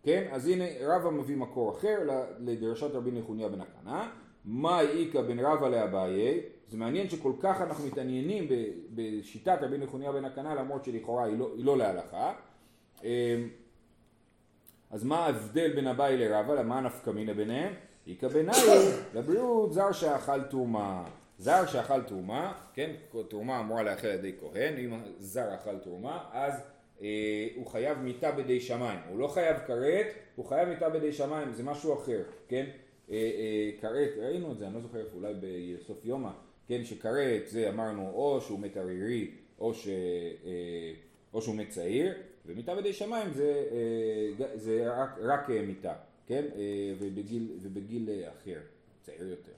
כן? 0.02 0.28
אז 0.32 0.48
הנה 0.48 0.64
רבא 0.80 1.10
מביא 1.10 1.36
מקור 1.36 1.76
אחר 1.76 1.98
לדרשת 2.38 2.90
רבי 2.94 3.10
נחוניה 3.10 3.48
בן 3.48 3.60
הקנה. 3.60 4.10
מאי 4.44 4.86
איכא 4.86 5.20
בין 5.22 5.40
רבא 5.40 5.68
לאביי, 5.68 6.40
זה 6.68 6.76
מעניין 6.76 7.10
שכל 7.10 7.32
כך 7.40 7.60
אנחנו 7.60 7.86
מתעניינים 7.86 8.48
בשיטת 8.94 9.58
רבי 9.60 9.78
נחוניה 9.78 10.12
בן 10.12 10.24
הקנה 10.24 10.54
למרות 10.54 10.84
שלכאורה 10.84 11.24
היא 11.24 11.38
לא, 11.38 11.50
היא 11.56 11.64
לא 11.64 11.78
להלכה, 11.78 12.32
אז 14.90 15.04
מה 15.04 15.18
ההבדל 15.18 15.72
בין 15.74 15.86
אביי 15.86 16.16
לרבא? 16.16 16.54
למה 16.54 16.80
נפקא 16.80 17.10
מינה 17.10 17.34
ביניהם? 17.34 17.72
איכא 18.06 18.28
בינאי 18.28 18.54
לבריאות 19.14 19.72
זר 19.72 19.92
שאכל 19.92 20.42
תרומה. 20.42 21.04
זר 21.38 21.66
שאכל 21.66 22.02
תרומה, 22.02 22.52
כן, 22.74 22.90
תרומה 23.28 23.60
אמורה 23.60 23.82
לאכל 23.82 24.06
על 24.06 24.14
ידי 24.14 24.32
כהן, 24.40 24.76
אם 24.76 25.00
זר 25.18 25.54
אכל 25.54 25.78
תרומה, 25.78 26.24
אז 26.32 26.60
אה, 27.02 27.48
הוא 27.54 27.66
חייב 27.66 27.98
מיתה 27.98 28.32
בידי 28.32 28.60
שמיים. 28.60 28.98
הוא 29.08 29.18
לא 29.18 29.28
חייב 29.28 29.56
כרת, 29.66 30.06
הוא 30.36 30.46
חייב 30.46 30.68
מיתה 30.68 30.88
בידי 30.88 31.12
שמיים, 31.12 31.52
זה 31.52 31.62
משהו 31.62 31.94
אחר, 31.94 32.22
כן? 32.48 32.66
אה, 33.10 33.16
אה, 33.16 33.70
כרת, 33.80 34.10
ראינו 34.18 34.52
את 34.52 34.58
זה, 34.58 34.66
אני 34.66 34.74
לא 34.74 34.80
זוכר 34.80 34.98
איפה, 34.98 35.16
אולי 35.16 35.34
בסוף 35.78 36.04
יומא, 36.04 36.30
כן, 36.68 36.84
שכרת 36.84 37.48
זה 37.48 37.68
אמרנו 37.68 38.10
או 38.10 38.40
שהוא 38.40 38.60
מת 38.60 38.76
ערירי 38.76 39.30
או, 39.58 39.74
ש, 39.74 39.88
אה, 40.44 40.92
או 41.34 41.42
שהוא 41.42 41.54
מת 41.56 41.68
צעיר, 41.68 42.14
ומיתה 42.46 42.74
בידי 42.74 42.92
שמיים 42.92 43.32
זה, 43.32 43.64
זה 44.54 44.92
רק, 44.96 45.10
רק 45.20 45.48
מיתה, 45.48 45.92
כן? 46.26 46.44
ובגיל, 46.98 47.48
ובגיל 47.62 48.08
אחר, 48.28 48.58
צעיר 49.02 49.28
יותר. 49.28 49.52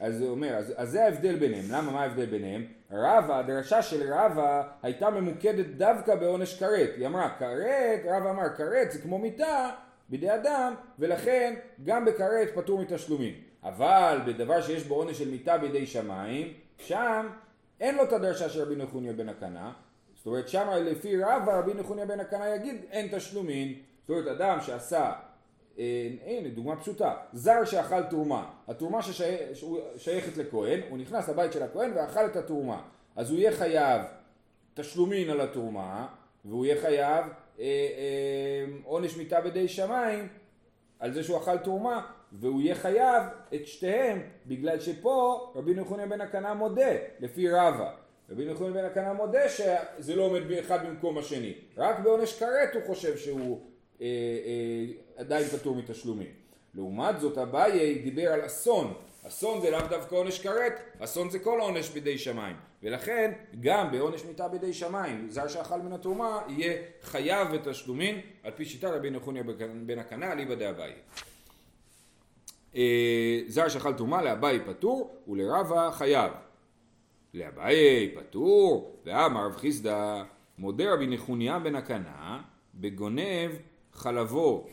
אז 0.00 0.20
הוא 0.20 0.30
אומר, 0.30 0.54
אז, 0.56 0.72
אז 0.76 0.90
זה 0.90 1.04
ההבדל 1.04 1.36
ביניהם, 1.36 1.64
למה 1.70 1.92
מה 1.92 2.02
ההבדל 2.02 2.26
ביניהם? 2.26 2.66
רבא, 2.90 3.38
הדרשה 3.38 3.82
של 3.82 4.12
רבא 4.12 4.62
הייתה 4.82 5.10
ממוקדת 5.10 5.66
דווקא 5.66 6.14
בעונש 6.14 6.58
כרת, 6.58 6.90
היא 6.96 7.06
אמרה 7.06 7.36
כרת, 7.38 8.00
רבא 8.04 8.30
אמר 8.30 8.48
כרת 8.56 8.92
זה 8.92 8.98
כמו 8.98 9.18
מיתה 9.18 9.70
בידי 10.10 10.34
אדם 10.34 10.74
ולכן 10.98 11.54
גם 11.84 12.04
בכרת 12.04 12.48
פטור 12.54 12.80
מתשלומים, 12.80 13.34
אבל 13.62 14.18
בדבר 14.26 14.62
שיש 14.62 14.84
בו 14.84 14.94
עונש 14.94 15.18
של 15.18 15.30
מיתה 15.30 15.58
בידי 15.58 15.86
שמיים, 15.86 16.52
שם 16.78 17.26
אין 17.80 17.94
לו 17.94 18.02
את 18.02 18.12
הדרשה 18.12 18.48
של 18.48 18.62
רבי 18.62 18.76
נחוניה 18.76 19.12
בן 19.12 19.28
הקנה, 19.28 19.72
זאת 20.16 20.26
אומרת 20.26 20.48
שם 20.48 20.68
לפי 20.74 21.22
רבא 21.22 21.58
רבי 21.58 21.74
נחוניה 21.74 22.06
בן 22.06 22.20
הקנה 22.20 22.54
יגיד 22.54 22.76
אין 22.90 23.08
תשלומים, 23.12 23.78
זאת 24.00 24.10
אומרת 24.10 24.26
אדם 24.26 24.58
שעשה 24.60 25.12
הנה 26.26 26.48
דוגמה 26.54 26.76
פשוטה, 26.76 27.14
זר 27.32 27.64
שאכל 27.64 28.02
תרומה, 28.02 28.50
התרומה 28.68 29.00
ששייכת 29.02 30.36
לכהן, 30.36 30.80
הוא 30.90 30.98
נכנס 30.98 31.28
לבית 31.28 31.52
של 31.52 31.62
הכהן 31.62 31.90
ואכל 31.94 32.26
את 32.26 32.36
התרומה, 32.36 32.82
אז 33.16 33.30
הוא 33.30 33.38
יהיה 33.38 33.52
חייב 33.52 34.02
תשלומין 34.74 35.30
על 35.30 35.40
התרומה, 35.40 36.06
והוא 36.44 36.66
יהיה 36.66 36.80
חייב 36.80 37.24
אה, 37.24 37.30
אה, 37.30 37.39
עונש 38.84 39.16
מיתה 39.16 39.40
בידי 39.40 39.68
שמיים 39.68 40.28
על 40.98 41.12
זה 41.12 41.22
שהוא 41.22 41.38
אכל 41.38 41.58
תרומה, 41.58 42.06
והוא 42.32 42.60
יהיה 42.60 42.74
חייב 42.74 43.22
את 43.54 43.66
שתיהם, 43.66 44.22
בגלל 44.46 44.80
שפה 44.80 45.52
רבי 45.54 45.74
נחוניה 45.74 46.06
בן 46.06 46.20
הקנה 46.20 46.54
מודה, 46.54 46.92
לפי 47.20 47.50
רבא. 47.50 47.90
רבי 48.30 48.44
נחוניה 48.44 48.72
בן 48.72 48.84
הקנה 48.84 49.12
מודה 49.12 49.48
שזה 49.48 50.16
לא 50.16 50.22
עומד 50.22 50.52
אחד 50.52 50.86
במקום 50.86 51.18
השני, 51.18 51.54
רק 51.76 52.00
בעונש 52.00 52.38
כרת 52.38 52.74
הוא 52.74 52.82
חושב 52.86 53.16
שהוא 53.16 53.60
אה, 54.00 54.06
אה, 54.06 54.92
עדיין 55.16 55.44
פטור 55.44 55.76
מתשלומים. 55.76 56.30
לעומת 56.74 57.20
זאת 57.20 57.38
אביי 57.38 57.98
דיבר 57.98 58.32
על 58.32 58.46
אסון, 58.46 58.94
אסון 59.26 59.60
זה 59.60 59.70
לאו 59.70 59.80
דווקא 59.88 60.14
עונש 60.14 60.40
כרת, 60.40 60.72
אסון 60.98 61.30
זה 61.30 61.38
כל 61.38 61.60
עונש 61.60 61.88
בידי 61.88 62.18
שמיים, 62.18 62.56
ולכן 62.82 63.32
גם 63.60 63.90
בעונש 63.90 64.24
מיתה 64.24 64.48
בידי 64.48 64.72
שמיים, 64.72 65.30
זר 65.30 65.48
שאכל 65.48 65.80
מן 65.80 65.92
התרומה 65.92 66.42
יהיה 66.48 66.82
חייב 67.02 67.48
בתשלומים 67.48 68.20
על 68.42 68.52
פי 68.52 68.64
שיטת 68.64 68.88
רבי 68.88 69.10
נחוניה 69.10 69.42
בן 69.86 69.98
הקנה 69.98 70.32
אליבא 70.32 70.54
דאביי. 70.54 70.92
אה, 72.76 73.40
זר 73.46 73.68
שאכל 73.68 73.92
תרומה 73.92 74.22
לאביי 74.22 74.60
פטור 74.66 75.14
ולרבה 75.28 75.90
חייב. 75.92 76.32
לאביי 77.34 78.14
פטור 78.14 78.96
ואמר 79.04 79.46
רב 79.46 79.56
חיסדא 79.56 80.22
מודה 80.58 80.92
רבי 80.92 81.06
נחוניה 81.06 81.58
בן 81.58 81.74
הקנה 81.74 82.42
בגונב 82.74 83.50
חלבו 83.92 84.66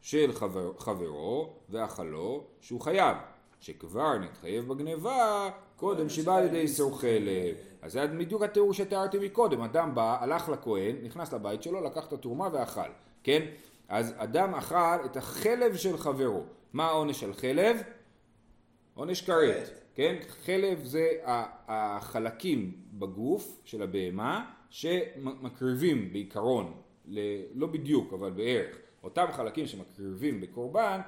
של 0.00 0.32
חבר, 0.32 0.72
חברו 0.78 1.52
ואכלו 1.68 2.44
שהוא 2.60 2.80
חייב, 2.80 3.16
שכבר 3.60 4.18
נתחייב 4.18 4.68
בגניבה 4.68 5.50
קודם 5.76 6.08
שבא 6.08 6.36
על 6.36 6.44
ידי 6.44 6.60
איסור 6.60 7.00
חלב. 7.00 7.56
אז 7.82 7.92
זה 7.92 8.06
בדיוק 8.06 8.42
התיאור 8.42 8.74
שתיארתי 8.74 9.18
מקודם, 9.18 9.60
אדם 9.60 9.94
בא, 9.94 10.16
הלך 10.20 10.48
לכהן, 10.48 10.96
נכנס 11.02 11.32
לבית 11.32 11.62
שלו, 11.62 11.84
לקח 11.84 12.06
את 12.06 12.12
התרומה 12.12 12.48
ואכל, 12.52 12.90
כן? 13.22 13.42
אז 13.88 14.14
אדם 14.16 14.54
אכל 14.54 15.04
את 15.04 15.16
החלב 15.16 15.76
של 15.76 15.96
חברו. 15.96 16.42
מה 16.72 16.86
העונש 16.86 17.24
על 17.24 17.32
חלב? 17.32 17.82
עונש 18.94 19.22
כרת, 19.22 19.70
כן? 19.94 20.16
חלב 20.44 20.84
זה 20.84 21.08
החלקים 21.68 22.72
בגוף 22.92 23.60
של 23.64 23.82
הבהמה 23.82 24.50
שמקריבים 24.70 26.12
בעיקרון 26.12 26.74
ל... 27.06 27.18
לא 27.54 27.66
בדיוק, 27.66 28.12
אבל 28.12 28.30
בערך, 28.30 28.76
אותם 29.02 29.26
חלקים 29.32 29.66
שמקריבים 29.66 30.40
בקורבן, 30.40 31.00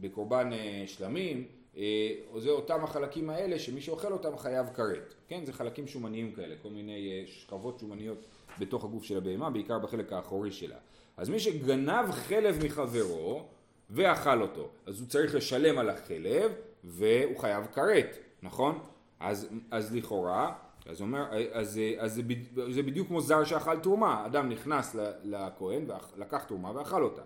בקורבן 0.00 0.52
אה, 0.52 0.84
שלמים, 0.86 1.44
אה, 1.76 2.12
זה 2.38 2.50
אותם 2.50 2.84
החלקים 2.84 3.30
האלה 3.30 3.58
שמי 3.58 3.80
שאוכל 3.80 4.12
אותם 4.12 4.38
חייב 4.38 4.66
כרת, 4.74 5.14
כן? 5.28 5.44
זה 5.44 5.52
חלקים 5.52 5.86
שומניים 5.86 6.32
כאלה, 6.32 6.54
כל 6.62 6.68
מיני 6.68 7.12
אה, 7.12 7.26
שכבות 7.26 7.78
שומניות 7.78 8.26
בתוך 8.58 8.84
הגוף 8.84 9.04
של 9.04 9.16
הבהמה, 9.16 9.50
בעיקר 9.50 9.78
בחלק 9.78 10.12
האחורי 10.12 10.52
שלה. 10.52 10.76
אז 11.16 11.28
מי 11.28 11.40
שגנב 11.40 12.10
חלב 12.10 12.64
מחברו 12.64 13.42
ואכל 13.90 14.42
אותו, 14.42 14.68
אז 14.86 15.00
הוא 15.00 15.08
צריך 15.08 15.34
לשלם 15.34 15.78
על 15.78 15.90
החלב 15.90 16.52
והוא 16.84 17.38
חייב 17.38 17.66
כרת, 17.66 18.18
נכון? 18.42 18.78
אז, 19.20 19.48
אז 19.70 19.94
לכאורה 19.94 20.52
אז, 20.88 21.00
אומר, 21.00 21.24
אז, 21.52 21.80
אז 21.98 22.14
זה, 22.14 22.22
זה 22.70 22.82
בדיוק 22.82 23.08
כמו 23.08 23.20
זר 23.20 23.44
שאכל 23.44 23.78
תרומה, 23.78 24.26
אדם 24.26 24.48
נכנס 24.48 24.96
לכהן 25.24 25.86
ולקח 26.16 26.44
תרומה 26.44 26.70
ואכל 26.74 27.02
אותה. 27.02 27.22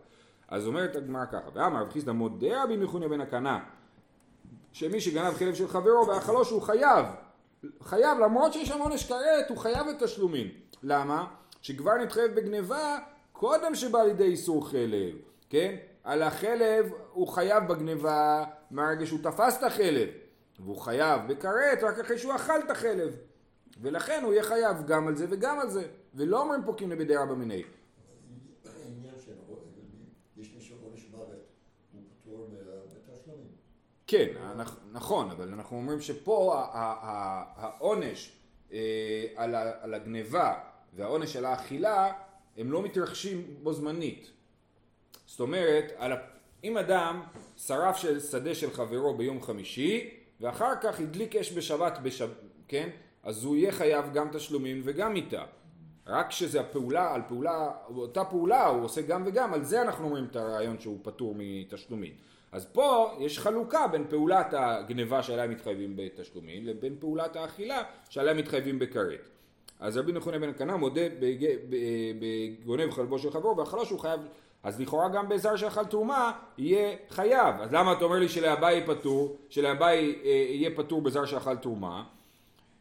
אז 0.49 0.67
אומרת 0.67 0.97
הגמרא 0.97 1.25
ככה, 1.25 1.49
ואמר 1.55 1.83
רב 1.83 1.91
חיסדא 1.91 2.13
מודה 2.13 2.65
רבי 2.65 2.77
בן 3.09 3.21
הקנה, 3.21 3.65
שמי 4.73 5.01
שגנב 5.01 5.35
חלב 5.35 5.55
של 5.55 5.69
חברו 5.69 6.07
ואכלו 6.07 6.45
שהוא 6.45 6.63
חייב, 6.63 7.07
חייב 7.83 8.19
למרות 8.19 8.53
שיש 8.53 8.69
שם 8.69 8.79
עונש 8.79 9.09
כרת, 9.09 9.49
הוא 9.49 9.59
חייב 9.59 9.89
את 9.89 10.03
תשלומים. 10.03 10.49
למה? 10.83 11.27
שכבר 11.63 11.95
נתחייב 11.95 12.35
בגניבה 12.35 12.99
קודם 13.33 13.75
שבא 13.75 14.03
לידי 14.03 14.25
איסור 14.25 14.69
חלב, 14.69 15.15
כן? 15.51 15.77
על 16.05 16.23
החלב 16.23 16.93
הוא 17.13 17.29
חייב 17.29 17.69
בגניבה 17.69 18.45
מהרגע 18.71 19.07
שהוא 19.07 19.21
תפס 19.23 19.59
את 19.59 19.63
החלב, 19.63 20.09
והוא 20.61 20.77
חייב 20.77 21.21
בכרת 21.29 21.83
רק 21.83 21.99
אחרי 21.99 22.19
שהוא 22.19 22.35
אכל 22.35 22.59
את 22.59 22.71
החלב. 22.71 23.17
ולכן 23.83 24.21
הוא 24.25 24.33
יהיה 24.33 24.43
חייב 24.43 24.87
גם 24.87 25.09
על 25.09 25.17
זה 25.17 25.27
וגם 25.31 25.61
על 25.61 25.71
זה, 25.71 25.83
ולא 26.15 26.43
אומרים 26.43 26.63
פוקים 26.65 26.91
לבידי 26.91 27.17
רבא 27.17 27.35
מיניה. 27.35 27.65
כן, 34.11 34.29
נכון, 34.93 35.31
אבל 35.31 35.49
אנחנו 35.53 35.77
אומרים 35.77 36.01
שפה 36.01 36.65
העונש 37.57 38.33
אה, 38.73 38.79
על 39.83 39.95
הגניבה 39.95 40.55
והעונש 40.97 41.37
על 41.37 41.45
האכילה 41.45 42.13
הם 42.57 42.73
לא 42.73 42.83
מתרחשים 42.83 43.55
בו 43.63 43.73
זמנית. 43.73 44.31
זאת 45.27 45.41
אומרת, 45.41 45.93
אם 46.65 46.79
אדם 46.79 47.23
שרף 47.57 47.97
של 47.97 48.21
שדה 48.21 48.55
של 48.55 48.71
חברו 48.71 49.17
ביום 49.17 49.43
חמישי 49.43 50.11
ואחר 50.41 50.73
כך 50.83 51.01
הדליק 51.01 51.37
אש 51.37 51.53
בשבת, 51.53 51.99
כן? 52.69 52.89
אז 53.23 53.45
הוא 53.45 53.57
יהיה 53.57 53.73
חייב 53.73 54.05
גם 54.13 54.29
תשלומים 54.33 54.81
וגם 54.85 55.13
מיתה. 55.13 55.45
רק 56.07 56.31
שזה 56.31 56.61
הפעולה, 56.61 57.15
על 57.15 57.23
פעולה, 57.29 57.71
אותה 57.97 58.25
פעולה 58.25 58.67
הוא 58.67 58.85
עושה 58.85 59.03
גם 59.03 59.23
וגם, 59.27 59.55
על 59.55 59.65
זה 59.65 59.83
אנחנו 59.83 60.05
אומרים 60.05 60.25
את 60.25 60.37
הרעיון 60.37 60.81
שהוא 60.81 60.99
פטור 61.03 61.35
מתשלומים. 61.39 62.13
אז 62.53 62.67
פה 62.73 63.17
יש 63.21 63.39
חלוקה 63.39 63.87
בין 63.87 64.05
פעולת 64.09 64.47
הגניבה 64.53 65.23
שעליה 65.23 65.47
מתחייבים 65.47 65.97
בתשלומים 65.97 66.67
לבין 66.67 66.97
פעולת 66.99 67.37
האכילה 67.37 67.83
שעליה 68.09 68.35
מתחייבים 68.35 68.79
בכרת. 68.79 69.29
אז 69.81 69.97
רבי 69.97 70.13
נחוניה 70.13 70.41
בן 70.41 70.53
קנה 70.53 70.77
מודה 70.77 71.01
בגונב 72.19 72.91
חלבו 72.91 73.19
של 73.19 73.31
חברו 73.31 73.57
ואכלו 73.57 73.87
שהוא 73.87 74.01
חייב, 74.01 74.21
אז 74.63 74.81
לכאורה 74.81 75.09
גם 75.09 75.29
בזר 75.29 75.57
שאכל 75.57 75.85
תרומה 75.85 76.33
יהיה 76.59 76.97
חייב. 77.09 77.55
אז 77.61 77.73
למה 77.73 77.93
אתה 77.93 78.05
אומר 78.05 78.19
לי 78.19 78.29
שלאביי 78.29 78.87
פטור, 78.87 79.37
שלאביי 79.49 80.19
אה, 80.25 80.31
יהיה 80.31 80.71
פטור 80.77 81.03
בזר 81.03 81.25
שאכל 81.25 81.57
תרומה? 81.57 82.05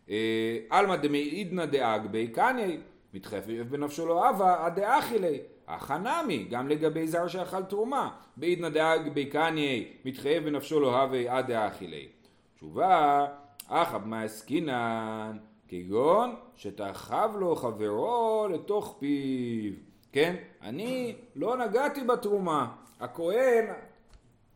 אה, 0.09 0.57
עלמא 0.69 0.95
דמעידנא 0.95 1.65
דאגבי 1.65 2.27
קניה 2.27 2.77
מתחייב 3.13 3.43
בנפשו 3.69 4.05
לא 4.07 4.25
אהבה 4.25 4.65
עד 4.65 4.79
דאכילי 4.79 5.39
אך 5.71 5.91
הנמי 5.91 6.43
גם 6.49 6.67
לגבי 6.67 7.07
זר 7.07 7.27
שאכל 7.27 7.63
תרומה. 7.63 8.09
בעידנא 8.37 8.69
דאגבי 8.69 9.25
קניה 9.25 9.83
מתחייב 10.05 10.43
בנפשו 10.43 10.79
לא 10.79 11.01
הווה 11.01 11.37
עד 11.37 11.47
דאכילי. 11.47 12.07
תשובה 12.55 13.27
אחא 13.67 13.97
במה 13.97 14.21
עסקינן 14.21 15.37
כגון 15.67 16.35
שתחב 16.55 17.31
לו 17.39 17.55
חברו 17.55 18.47
לתוך 18.53 18.95
פיו. 18.99 19.73
כן? 20.11 20.35
אני 20.61 21.15
לא 21.35 21.57
נגעתי 21.57 22.03
בתרומה. 22.03 22.67
הכהן 22.99 23.65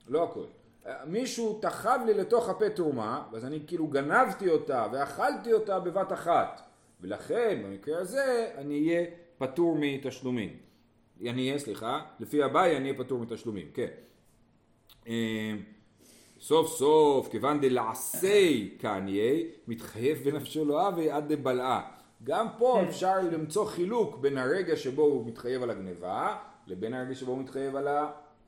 לא 0.08 0.24
הכהן. 0.24 0.44
מישהו 1.06 1.60
תחב 1.62 2.00
לי 2.06 2.14
לתוך 2.14 2.50
הפה 2.50 2.70
תרומה, 2.70 3.24
אז 3.34 3.46
אני 3.46 3.60
כאילו 3.68 3.88
גנבתי 3.88 4.50
אותה 4.50 4.88
ואכלתי 4.92 5.54
אותה 5.54 5.80
בבת 5.80 6.14
אחת, 6.14 6.62
ולכן 7.02 7.62
במקרה 7.66 8.00
הזה 8.00 8.52
אני 8.58 8.88
אהיה 8.88 9.06
פטור 9.38 9.78
מתשלומים. 9.80 10.73
אני 11.30 11.48
אהיה, 11.48 11.60
סליחה, 11.60 12.02
לפי 12.20 12.46
אביי 12.46 12.78
אני 12.78 12.90
אהיה 12.90 13.04
פטור 13.04 13.20
מתשלומים, 13.20 13.68
כן. 13.74 13.88
אה, 15.08 15.54
סוף 16.42 16.68
סוף, 16.68 17.32
כיוון 17.32 17.62
דלעשי 17.62 18.78
קניה, 18.82 19.44
מתחייב 19.68 20.18
בנפשו 20.24 20.66
לא 20.66 20.88
אבי 20.88 21.12
עד 21.12 21.34
דבלעה. 21.34 21.82
גם 22.24 22.48
פה 22.58 22.82
אפשר 22.90 23.16
למצוא 23.32 23.66
חילוק 23.66 24.18
בין 24.18 24.38
הרגע 24.38 24.76
שבו 24.76 25.02
הוא 25.02 25.28
מתחייב 25.28 25.64
על 25.64 25.70
הגניבה, 25.70 26.36
לבין 26.68 26.94
הרגע 26.94 27.16
שבו 27.16 27.32
הוא 27.32 27.40
מתחייב 27.40 27.76
על 27.76 27.88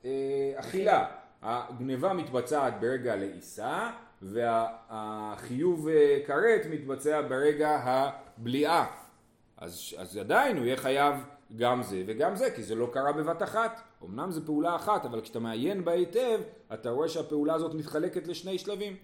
האכילה. 0.04 1.06
הגניבה 1.42 2.12
מתבצעת 2.12 2.80
ברגע 2.80 3.16
לעיסה, 3.16 3.90
והחיוב 4.22 5.88
אה, 5.88 6.18
כרת 6.26 6.60
מתבצע 6.70 7.22
ברגע 7.28 7.80
הבליעה. 7.84 9.05
אז, 9.56 9.94
אז 9.98 10.16
עדיין 10.16 10.56
הוא 10.56 10.66
יהיה 10.66 10.76
חייב 10.76 11.14
גם 11.56 11.82
זה 11.82 12.02
וגם 12.06 12.36
זה, 12.36 12.50
כי 12.50 12.62
זה 12.62 12.74
לא 12.74 12.88
קרה 12.92 13.12
בבת 13.12 13.42
אחת. 13.42 13.80
אמנם 14.04 14.30
זו 14.30 14.40
פעולה 14.46 14.76
אחת, 14.76 15.04
אבל 15.04 15.20
כשאתה 15.20 15.38
מעיין 15.38 15.84
בה 15.84 15.92
היטב, 15.92 16.40
אתה 16.74 16.90
רואה 16.90 17.08
שהפעולה 17.08 17.54
הזאת 17.54 17.74
מתחלקת 17.74 18.28
לשני 18.28 18.58
שלבים. 18.58 18.96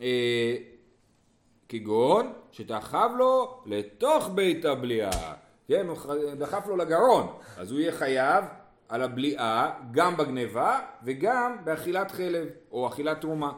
אה, 0.00 0.56
כגון 1.68 2.32
שדחף 2.52 3.10
לו 3.18 3.62
לתוך 3.66 4.30
בית 4.34 4.64
הבליעה, 4.64 5.34
כן, 5.68 5.86
הוא 5.88 5.96
דחף 6.38 6.66
לו 6.66 6.76
לגרון, 6.76 7.26
אז 7.56 7.72
הוא 7.72 7.80
יהיה 7.80 7.92
חייב 7.92 8.44
על 8.88 9.02
הבליעה 9.02 9.80
גם 9.90 10.16
בגניבה 10.16 10.80
וגם 11.04 11.56
באכילת 11.64 12.10
חלב 12.10 12.48
או 12.72 12.88
אכילת 12.88 13.20
תרומה. 13.20 13.52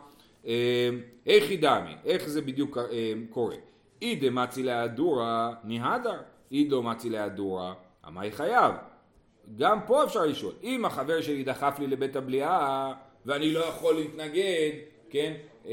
אה, 0.47 0.91
איך 1.27 1.51
היא 1.51 1.63
דמי, 1.63 1.97
איך 2.05 2.29
זה 2.29 2.41
בדיוק 2.43 2.79
אה, 2.79 3.13
קורה? 3.31 3.57
אי 4.03 4.17
דמצי 4.17 4.63
להדורה 4.63 5.55
ניהדר, 5.65 6.21
אי 6.53 6.65
דו 6.65 6.83
מצי 6.83 7.11
להדורה, 7.11 7.75
אמי 8.09 8.31
חייב. 8.31 8.75
גם 9.57 9.79
פה 9.87 10.05
אפשר 10.05 10.27
לשאול, 10.27 10.53
אם 10.63 10.85
החבר 10.85 11.21
שלי 11.21 11.45
דחף 11.45 11.77
לי 11.79 11.87
לבית 11.87 12.17
הבליעה 12.17 12.93
ואני 13.27 13.53
לא 13.53 13.61
יכול 13.61 13.95
להתנגד, 13.95 14.71
כן, 15.11 15.35
אה, 15.67 15.73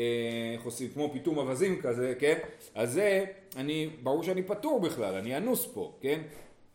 איך 0.53 0.63
עושים, 0.63 0.89
כמו 0.89 1.09
פיתום 1.13 1.37
אווזים 1.37 1.81
כזה, 1.81 2.13
כן, 2.19 2.37
אז 2.75 2.93
זה, 2.93 3.25
אני, 3.55 3.89
ברור 4.03 4.23
שאני 4.23 4.43
פטור 4.43 4.79
בכלל, 4.79 5.15
אני 5.15 5.37
אנוס 5.37 5.65
פה, 5.73 5.93
כן, 6.01 6.21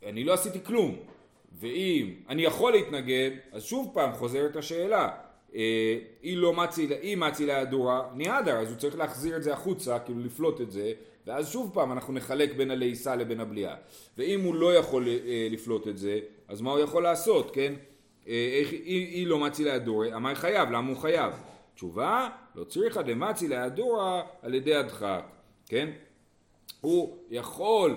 אני 0.07 0.25
לא 0.25 0.33
עשיתי 0.33 0.59
כלום, 0.65 0.97
ואם 1.61 2.15
אני 2.29 2.43
יכול 2.43 2.73
להתנגד, 2.73 3.31
אז 3.53 3.63
שוב 3.63 3.91
פעם 3.95 4.13
חוזרת 4.13 4.57
השאלה, 4.57 5.09
אה, 5.55 5.99
היא 6.23 6.37
לא 6.37 6.53
מצי, 6.53 6.89
היא 7.03 7.17
מצי 7.17 7.47
להדורה, 7.47 8.03
ניהדר, 8.15 8.59
אז 8.59 8.71
הוא 8.71 8.79
צריך 8.79 8.99
להחזיר 8.99 9.37
את 9.37 9.43
זה 9.43 9.53
החוצה, 9.53 9.99
כאילו 9.99 10.21
לפלוט 10.21 10.61
את 10.61 10.71
זה, 10.71 10.93
ואז 11.27 11.49
שוב 11.49 11.71
פעם 11.75 11.93
אנחנו 11.93 12.13
נחלק 12.13 12.57
בין 12.57 12.71
הלעיסה 12.71 13.17
לבין 13.17 13.41
הבליעה. 13.41 13.77
ואם 14.19 14.41
הוא 14.41 14.55
לא 14.55 14.75
יכול 14.75 15.09
אה, 15.09 15.49
לפלוט 15.51 15.89
את 15.89 15.99
זה, 15.99 16.21
אז 16.49 16.61
מה 16.61 16.71
הוא 16.71 16.81
יכול 16.81 17.03
לעשות, 17.03 17.51
כן? 17.51 17.75
אה, 18.29 18.59
איך, 18.61 18.71
היא 18.71 19.27
לא 19.27 19.39
מצי 19.39 19.65
להדורה, 19.65 20.17
אמר 20.17 20.35
חייב, 20.35 20.71
למה 20.71 20.89
הוא 20.89 20.97
חייב? 20.97 21.33
תשובה, 21.75 22.29
לא 22.55 22.65
צריכה 22.65 23.03
דמצי 23.03 23.49
להדורה 23.49 24.23
על 24.43 24.55
ידי 24.55 24.75
הדחק, 24.75 25.25
כן? 25.67 25.91
הוא 26.81 27.17
יכול, 27.31 27.97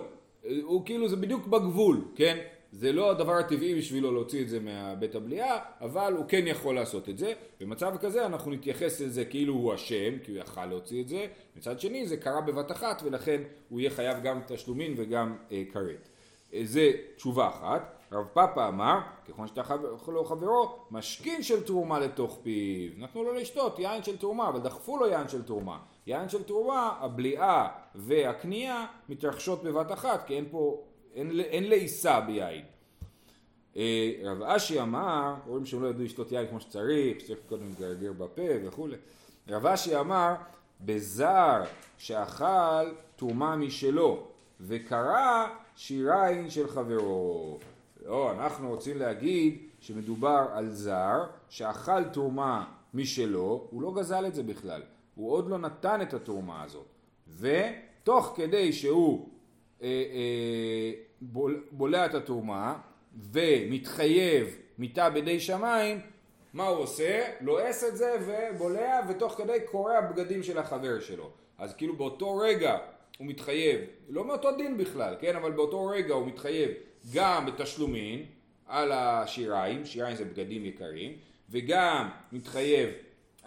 הוא 0.61 0.85
כאילו 0.85 1.07
זה 1.07 1.15
בדיוק 1.15 1.47
בגבול, 1.47 2.01
כן? 2.15 2.37
זה 2.71 2.91
לא 2.91 3.11
הדבר 3.11 3.33
הטבעי 3.33 3.75
בשבילו 3.75 4.11
להוציא 4.11 4.41
את 4.41 4.49
זה 4.49 4.59
מהבית 4.59 5.15
הבליעה, 5.15 5.59
אבל 5.81 6.13
הוא 6.17 6.25
כן 6.27 6.47
יכול 6.47 6.75
לעשות 6.75 7.09
את 7.09 7.17
זה. 7.17 7.33
במצב 7.59 7.97
כזה 7.97 8.25
אנחנו 8.25 8.51
נתייחס 8.51 9.01
לזה 9.01 9.25
כאילו 9.25 9.53
הוא 9.53 9.75
אשם, 9.75 10.19
כי 10.23 10.31
הוא 10.31 10.39
יכל 10.39 10.65
להוציא 10.65 11.01
את 11.01 11.07
זה. 11.07 11.27
מצד 11.55 11.79
שני 11.79 12.07
זה 12.07 12.17
קרה 12.17 12.41
בבת 12.41 12.71
אחת 12.71 13.01
ולכן 13.05 13.41
הוא 13.69 13.79
יהיה 13.79 13.89
חייב 13.89 14.23
גם 14.23 14.39
תשלומין 14.47 14.93
וגם 14.97 15.35
אה, 15.51 15.63
כרת. 15.73 16.09
אה, 16.53 16.61
זה 16.63 16.91
תשובה 17.15 17.47
אחת. 17.47 17.95
רב 18.11 18.25
פאפה 18.33 18.67
אמר, 18.67 18.99
ככל 19.27 19.47
שאתה 19.47 19.61
לו 20.07 20.25
חברו, 20.25 20.85
משכין 20.91 21.43
של 21.43 21.63
תרומה 21.63 21.99
לתוך 21.99 22.39
פיו. 22.43 22.91
נתנו 22.97 23.23
לו 23.23 23.33
לשתות 23.33 23.79
יין 23.79 24.03
של 24.03 24.17
תרומה, 24.17 24.49
אבל 24.49 24.59
דחפו 24.59 24.97
לו 24.97 25.07
יין 25.07 25.27
של 25.27 25.43
תרומה. 25.43 25.79
יין 26.07 26.29
של 26.29 26.43
תרומה, 26.43 26.97
הבליעה 26.99 27.67
והקנייה 27.95 28.85
מתרחשות 29.09 29.63
בבת 29.63 29.91
אחת, 29.91 30.27
כי 30.27 30.35
אין 30.35 30.45
פה 30.51 30.83
אין, 31.15 31.39
אין 31.39 31.69
לעיסה 31.69 32.21
ביין. 32.21 32.63
אה, 33.77 34.11
רב 34.23 34.41
אשי 34.41 34.81
אמר, 34.81 35.35
רואים 35.47 35.65
שהם 35.65 35.83
לא 35.83 35.87
ידעו 35.87 36.03
לשתות 36.03 36.31
יין 36.31 36.47
כמו 36.47 36.59
שצריך, 36.59 37.19
שצריך 37.19 37.39
קודם 37.49 37.69
לגרגר 37.69 38.13
בפה 38.13 38.41
וכולי. 38.63 38.97
רב 39.49 39.65
אשי 39.65 39.99
אמר, 39.99 40.35
בזר 40.81 41.63
שאכל 41.97 42.91
תרומה 43.15 43.55
משלו 43.55 44.27
וקרא 44.61 45.47
שיריים 45.75 46.49
של 46.49 46.67
חברו. 46.67 47.59
לא, 48.05 48.31
אנחנו 48.31 48.69
רוצים 48.69 48.97
להגיד 48.97 49.57
שמדובר 49.79 50.45
על 50.53 50.69
זר 50.69 51.23
שאכל 51.49 52.03
תרומה 52.03 52.65
משלו, 52.93 53.67
הוא 53.69 53.81
לא 53.81 53.93
גזל 53.95 54.25
את 54.27 54.35
זה 54.35 54.43
בכלל, 54.43 54.81
הוא 55.15 55.31
עוד 55.31 55.49
לא 55.49 55.57
נתן 55.57 56.01
את 56.01 56.13
התרומה 56.13 56.63
הזאת. 56.63 56.85
ותוך 57.39 58.33
כדי 58.35 58.73
שהוא 58.73 59.29
בולע 61.71 62.05
את 62.05 62.13
התרומה 62.13 62.77
ומתחייב 63.31 64.57
מיתה 64.77 65.09
בידי 65.09 65.39
שמיים, 65.39 65.99
מה 66.53 66.67
הוא 66.67 66.79
עושה? 66.79 67.25
לועס 67.41 67.83
את 67.83 67.97
זה 67.97 68.15
ובולע 68.21 68.99
ותוך 69.09 69.33
כדי 69.33 69.57
קורע 69.65 70.01
בגדים 70.01 70.43
של 70.43 70.57
החבר 70.57 70.99
שלו. 70.99 71.29
אז 71.57 71.73
כאילו 71.73 71.95
באותו 71.95 72.37
רגע 72.37 72.77
הוא 73.17 73.27
מתחייב, 73.27 73.79
לא 74.09 74.25
מאותו 74.25 74.57
דין 74.57 74.77
בכלל, 74.77 75.15
כן? 75.19 75.35
אבל 75.35 75.51
באותו 75.51 75.85
רגע 75.85 76.13
הוא 76.13 76.27
מתחייב 76.27 76.69
גם 77.13 77.45
בתשלומין 77.45 78.25
על 78.67 78.91
השיריים, 78.91 79.85
שיריים 79.85 80.15
זה 80.15 80.25
בגדים 80.25 80.65
יקרים, 80.65 81.13
וגם 81.49 82.09
מתחייב 82.31 82.89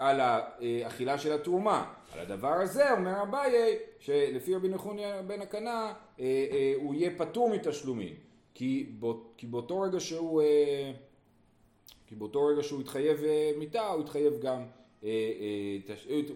על 0.02 0.20
האכילה 0.20 1.18
של 1.18 1.32
התרומה. 1.32 1.92
על 2.12 2.20
הדבר 2.20 2.52
הזה 2.52 2.92
אומר 2.92 3.22
אביי 3.22 3.78
שלפי 3.98 4.54
רבי 4.54 4.68
נחוניה 4.68 5.22
בן 5.22 5.42
הקנה 5.42 5.92
אה, 6.20 6.46
אה, 6.52 6.72
הוא 6.76 6.94
יהיה 6.94 7.10
פטור 7.18 7.50
מתשלומים 7.50 8.14
כי, 8.54 8.86
בא, 9.00 9.08
כי 9.36 9.46
באותו 9.46 9.80
רגע 9.80 10.00
שהוא 10.00 10.42
אה, 10.42 10.92
כי 12.06 12.14
באותו 12.14 12.46
רגע 12.46 12.62
שהוא 12.62 12.80
התחייב 12.80 13.20
מיתה 13.58 13.88
הוא 13.88 14.00
התחייב 14.00 14.32
גם 14.40 14.62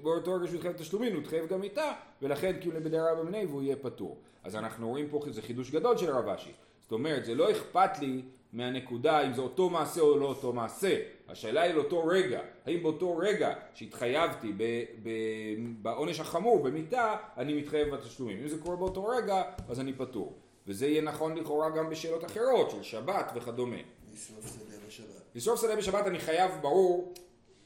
באותו 0.03 0.35
רגע 0.35 0.47
שהוא 0.47 0.57
התחייב 0.57 0.77
תשלומים 0.77 1.13
הוא 1.13 1.21
התחייב 1.21 1.47
גם 1.47 1.61
מיתה 1.61 1.93
ולכן 2.23 2.57
כאילו 2.61 2.77
לבדרה 2.77 3.15
במני 3.15 3.47
והוא 3.47 3.63
יהיה 3.63 3.77
פטור 3.77 4.19
אז 4.45 4.57
אנחנו 4.57 4.89
רואים 4.89 5.09
פה 5.11 5.21
איזה 5.27 5.43
חידוש 5.43 5.71
גדול 5.71 5.97
של 5.97 6.11
רב 6.11 6.29
אשי 6.29 6.53
זאת 6.83 6.93
אומרת 6.93 7.25
זה 7.25 7.35
לא 7.35 7.51
אכפת 7.51 7.99
לי 8.01 8.23
מהנקודה 8.53 9.27
אם 9.27 9.35
זה 9.35 9.41
אותו 9.41 9.71
מעשה 9.71 10.01
או 10.01 10.19
לא 10.19 10.27
אותו 10.27 10.53
מעשה. 10.53 10.97
השאלה 11.29 11.63
היא 11.63 11.75
לאותו 11.75 12.07
רגע, 12.07 12.41
האם 12.67 12.83
באותו 12.83 13.17
רגע 13.17 13.55
שהתחייבתי 13.75 14.53
בעונש 15.83 16.21
החמור, 16.21 16.65
במיתה, 16.65 17.17
אני 17.37 17.55
מתחייב 17.55 17.95
בתשלומים. 17.95 18.39
אם 18.43 18.49
זה 18.49 18.59
קורה 18.59 18.77
באותו 18.77 19.07
רגע, 19.07 19.43
אז 19.69 19.81
אני 19.81 19.93
פטור. 19.93 20.35
וזה 20.67 20.87
יהיה 20.87 21.03
נכון 21.03 21.39
לכאורה 21.39 21.71
גם 21.71 21.91
בשאלות 21.91 22.25
אחרות, 22.25 22.71
של 22.71 22.83
שבת 22.83 23.33
וכדומה. 23.35 23.77
לשרוף 24.15 24.47
שדה 24.47 24.77
בשבת. 24.87 25.07
לשרוף 25.35 25.61
שדה 25.61 25.77
בשבת 25.77 26.07
אני 26.07 26.19
חייב, 26.19 26.51
ברור, 26.61 27.15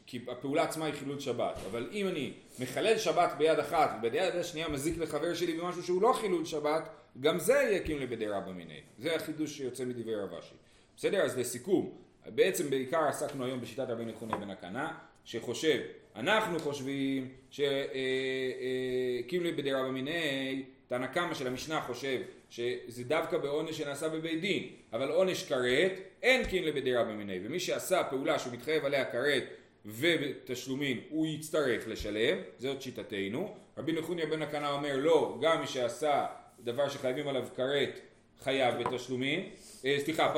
כי 0.07 0.25
הפעולה 0.29 0.63
עצמה 0.63 0.85
היא 0.85 0.95
חילול 0.95 1.21
שבת. 1.21 1.59
אבל 1.71 1.89
אם 1.93 2.09
אני 2.09 2.33
מחלל 2.59 2.99
שבת 2.99 3.33
ביד 3.39 3.59
אחת 3.59 3.91
וביד 3.99 4.37
השנייה 4.37 4.69
מזיק 4.69 4.99
לחבר 4.99 5.35
שלי 5.35 5.59
במשהו 5.59 5.83
שהוא 5.83 6.03
לא 6.03 6.13
חילול 6.13 6.45
שבת, 6.45 6.89
גם 7.21 7.39
זה 7.39 7.53
יהיה 7.53 7.85
כאילו 7.85 8.01
לבדי 8.01 8.29
רבא 8.29 8.53
מיני. 8.53 8.81
זה 8.99 9.17
החידוש 9.17 9.57
שיוצא 9.57 9.85
מדברי 9.85 10.15
רב 10.15 10.35
אשי. 10.35 10.55
בסדר? 10.97 11.23
אז 11.23 11.39
לסיכום, 11.39 11.91
בעצם 12.35 12.71
בעיקר 12.71 13.05
עסקנו 13.09 13.45
היום 13.45 13.61
בשיטת 13.61 13.87
רבי 13.89 14.05
נחוניה 14.05 14.37
בן 14.37 14.51
הקנה, 14.51 14.93
שחושב, 15.25 15.81
אנחנו 16.17 16.59
חושבים 16.59 17.29
שקימלי 17.51 19.49
אה, 19.49 19.53
אה, 19.53 19.57
בדירה 19.57 19.83
במיני, 19.83 20.63
תנא 20.89 21.07
קמא 21.07 21.35
של 21.35 21.47
המשנה 21.47 21.81
חושב 21.81 22.21
שזה 22.51 23.05
דווקא 23.05 23.39
בעונש 23.39 23.79
שנעשה 23.79 24.09
בבית 24.09 24.41
דין, 24.41 24.69
אבל 24.93 25.11
עונש 25.11 25.43
כרת 25.43 25.93
אין 26.23 26.45
קימלי 26.45 26.73
בדירה 26.73 27.05
במיני, 27.05 27.39
ומי 27.45 27.61
שעשה 27.61 28.05
פעולה 28.05 28.39
שהוא 28.39 28.53
מתחייב 28.53 28.85
עליה 28.85 29.05
כרת 29.05 29.45
ובתשלומים 29.87 31.01
הוא 31.11 31.27
יצטרך 31.27 31.89
לשלם, 31.89 32.39
זאת 32.59 32.83
שיטתנו. 32.83 33.55
רבי 33.79 33.93
נחוניה 33.93 34.27
בן 34.27 34.43
הקנה 34.43 34.73
אומר 34.73 34.97
לא, 34.97 35.39
גם 35.43 35.61
מי 35.61 35.67
שעשה 35.67 36.27
דבר 36.65 36.89
שחייבים 36.89 37.29
עליו 37.29 37.47
כרת 37.57 38.01
חייב 38.43 38.75
בתשלומים, 38.75 39.41
אה, 39.85 39.97
סליחה, 39.99 40.35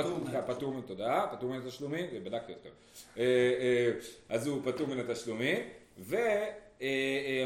פטור, 0.46 0.80
תודה, 0.86 1.26
פטור 1.32 1.50
מן 1.50 1.58
התשלומים, 1.66 2.06
בדקתי 2.24 2.52
אתכם, 2.52 2.68
אה, 3.18 3.24
אה, 3.24 3.90
אז 4.28 4.46
הוא 4.46 4.60
פטור 4.64 4.86
מן 4.86 5.00
התשלומים, 5.00 5.58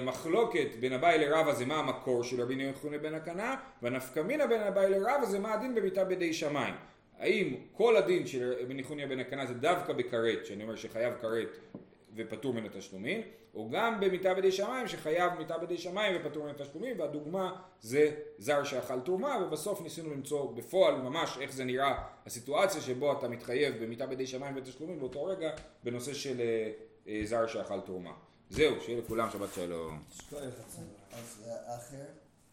ומחלוקת 0.02 0.68
בין 0.80 0.92
אביי 0.92 1.18
לרבא 1.18 1.52
זה 1.52 1.64
מה 1.64 1.76
המקור 1.76 2.24
של 2.24 2.42
רבי 2.42 2.56
נחונה 2.56 2.98
בן 2.98 3.14
הקנה, 3.14 3.56
והנפקא 3.82 4.20
מינה 4.20 4.46
בין 4.46 4.60
אביי 4.60 4.90
לרבא 4.90 5.24
זה 5.24 5.38
מה 5.38 5.54
הדין 5.54 5.74
בביתה 5.74 6.04
בידי 6.04 6.32
שמיים. 6.32 6.74
האם 7.18 7.54
כל 7.72 7.96
הדין 7.96 8.26
של 8.26 8.54
רבי 8.60 8.74
נחוניה 8.74 9.06
בן 9.06 9.20
הקנה 9.20 9.46
זה 9.46 9.54
דווקא 9.54 9.92
בכרת, 9.92 10.46
שאני 10.46 10.62
אומר 10.62 10.76
שחייב 10.76 11.14
כרת 11.20 11.58
ופטור 12.16 12.54
מן 12.54 12.64
התשלומים, 12.64 13.22
או 13.56 13.68
גם 13.70 14.00
במיתה 14.00 14.34
בידי 14.34 14.52
שמיים 14.52 14.88
שחייב 14.88 15.32
מיתה 15.38 15.58
בידי 15.58 15.78
שמיים 15.78 16.16
ופטור 16.20 16.44
מן 16.44 16.50
התשלומים, 16.50 17.00
והדוגמה 17.00 17.60
זה 17.80 18.14
זר 18.38 18.64
שאכל 18.64 19.00
תרומה, 19.00 19.38
ובסוף 19.46 19.80
ניסינו 19.80 20.10
למצוא 20.10 20.52
בפועל 20.52 20.94
ממש 20.94 21.38
איך 21.40 21.52
זה 21.52 21.64
נראה 21.64 22.02
הסיטואציה 22.26 22.80
שבו 22.80 23.12
אתה 23.12 23.28
מתחייב 23.28 23.84
במיתה 23.84 24.06
בידי 24.06 24.26
שמיים 24.26 24.56
ותשלומים 24.56 24.98
באותו 24.98 25.24
רגע 25.24 25.50
בנושא 25.84 26.14
של 26.14 26.40
אה, 26.40 26.70
אה, 27.08 27.20
זר 27.24 27.46
שאכל 27.46 27.80
תרומה. 27.80 28.12
זהו, 28.50 28.80
שיהיה 28.80 28.98
לכולם 28.98 29.30
שבת 29.30 29.54
שלום. 29.54 30.02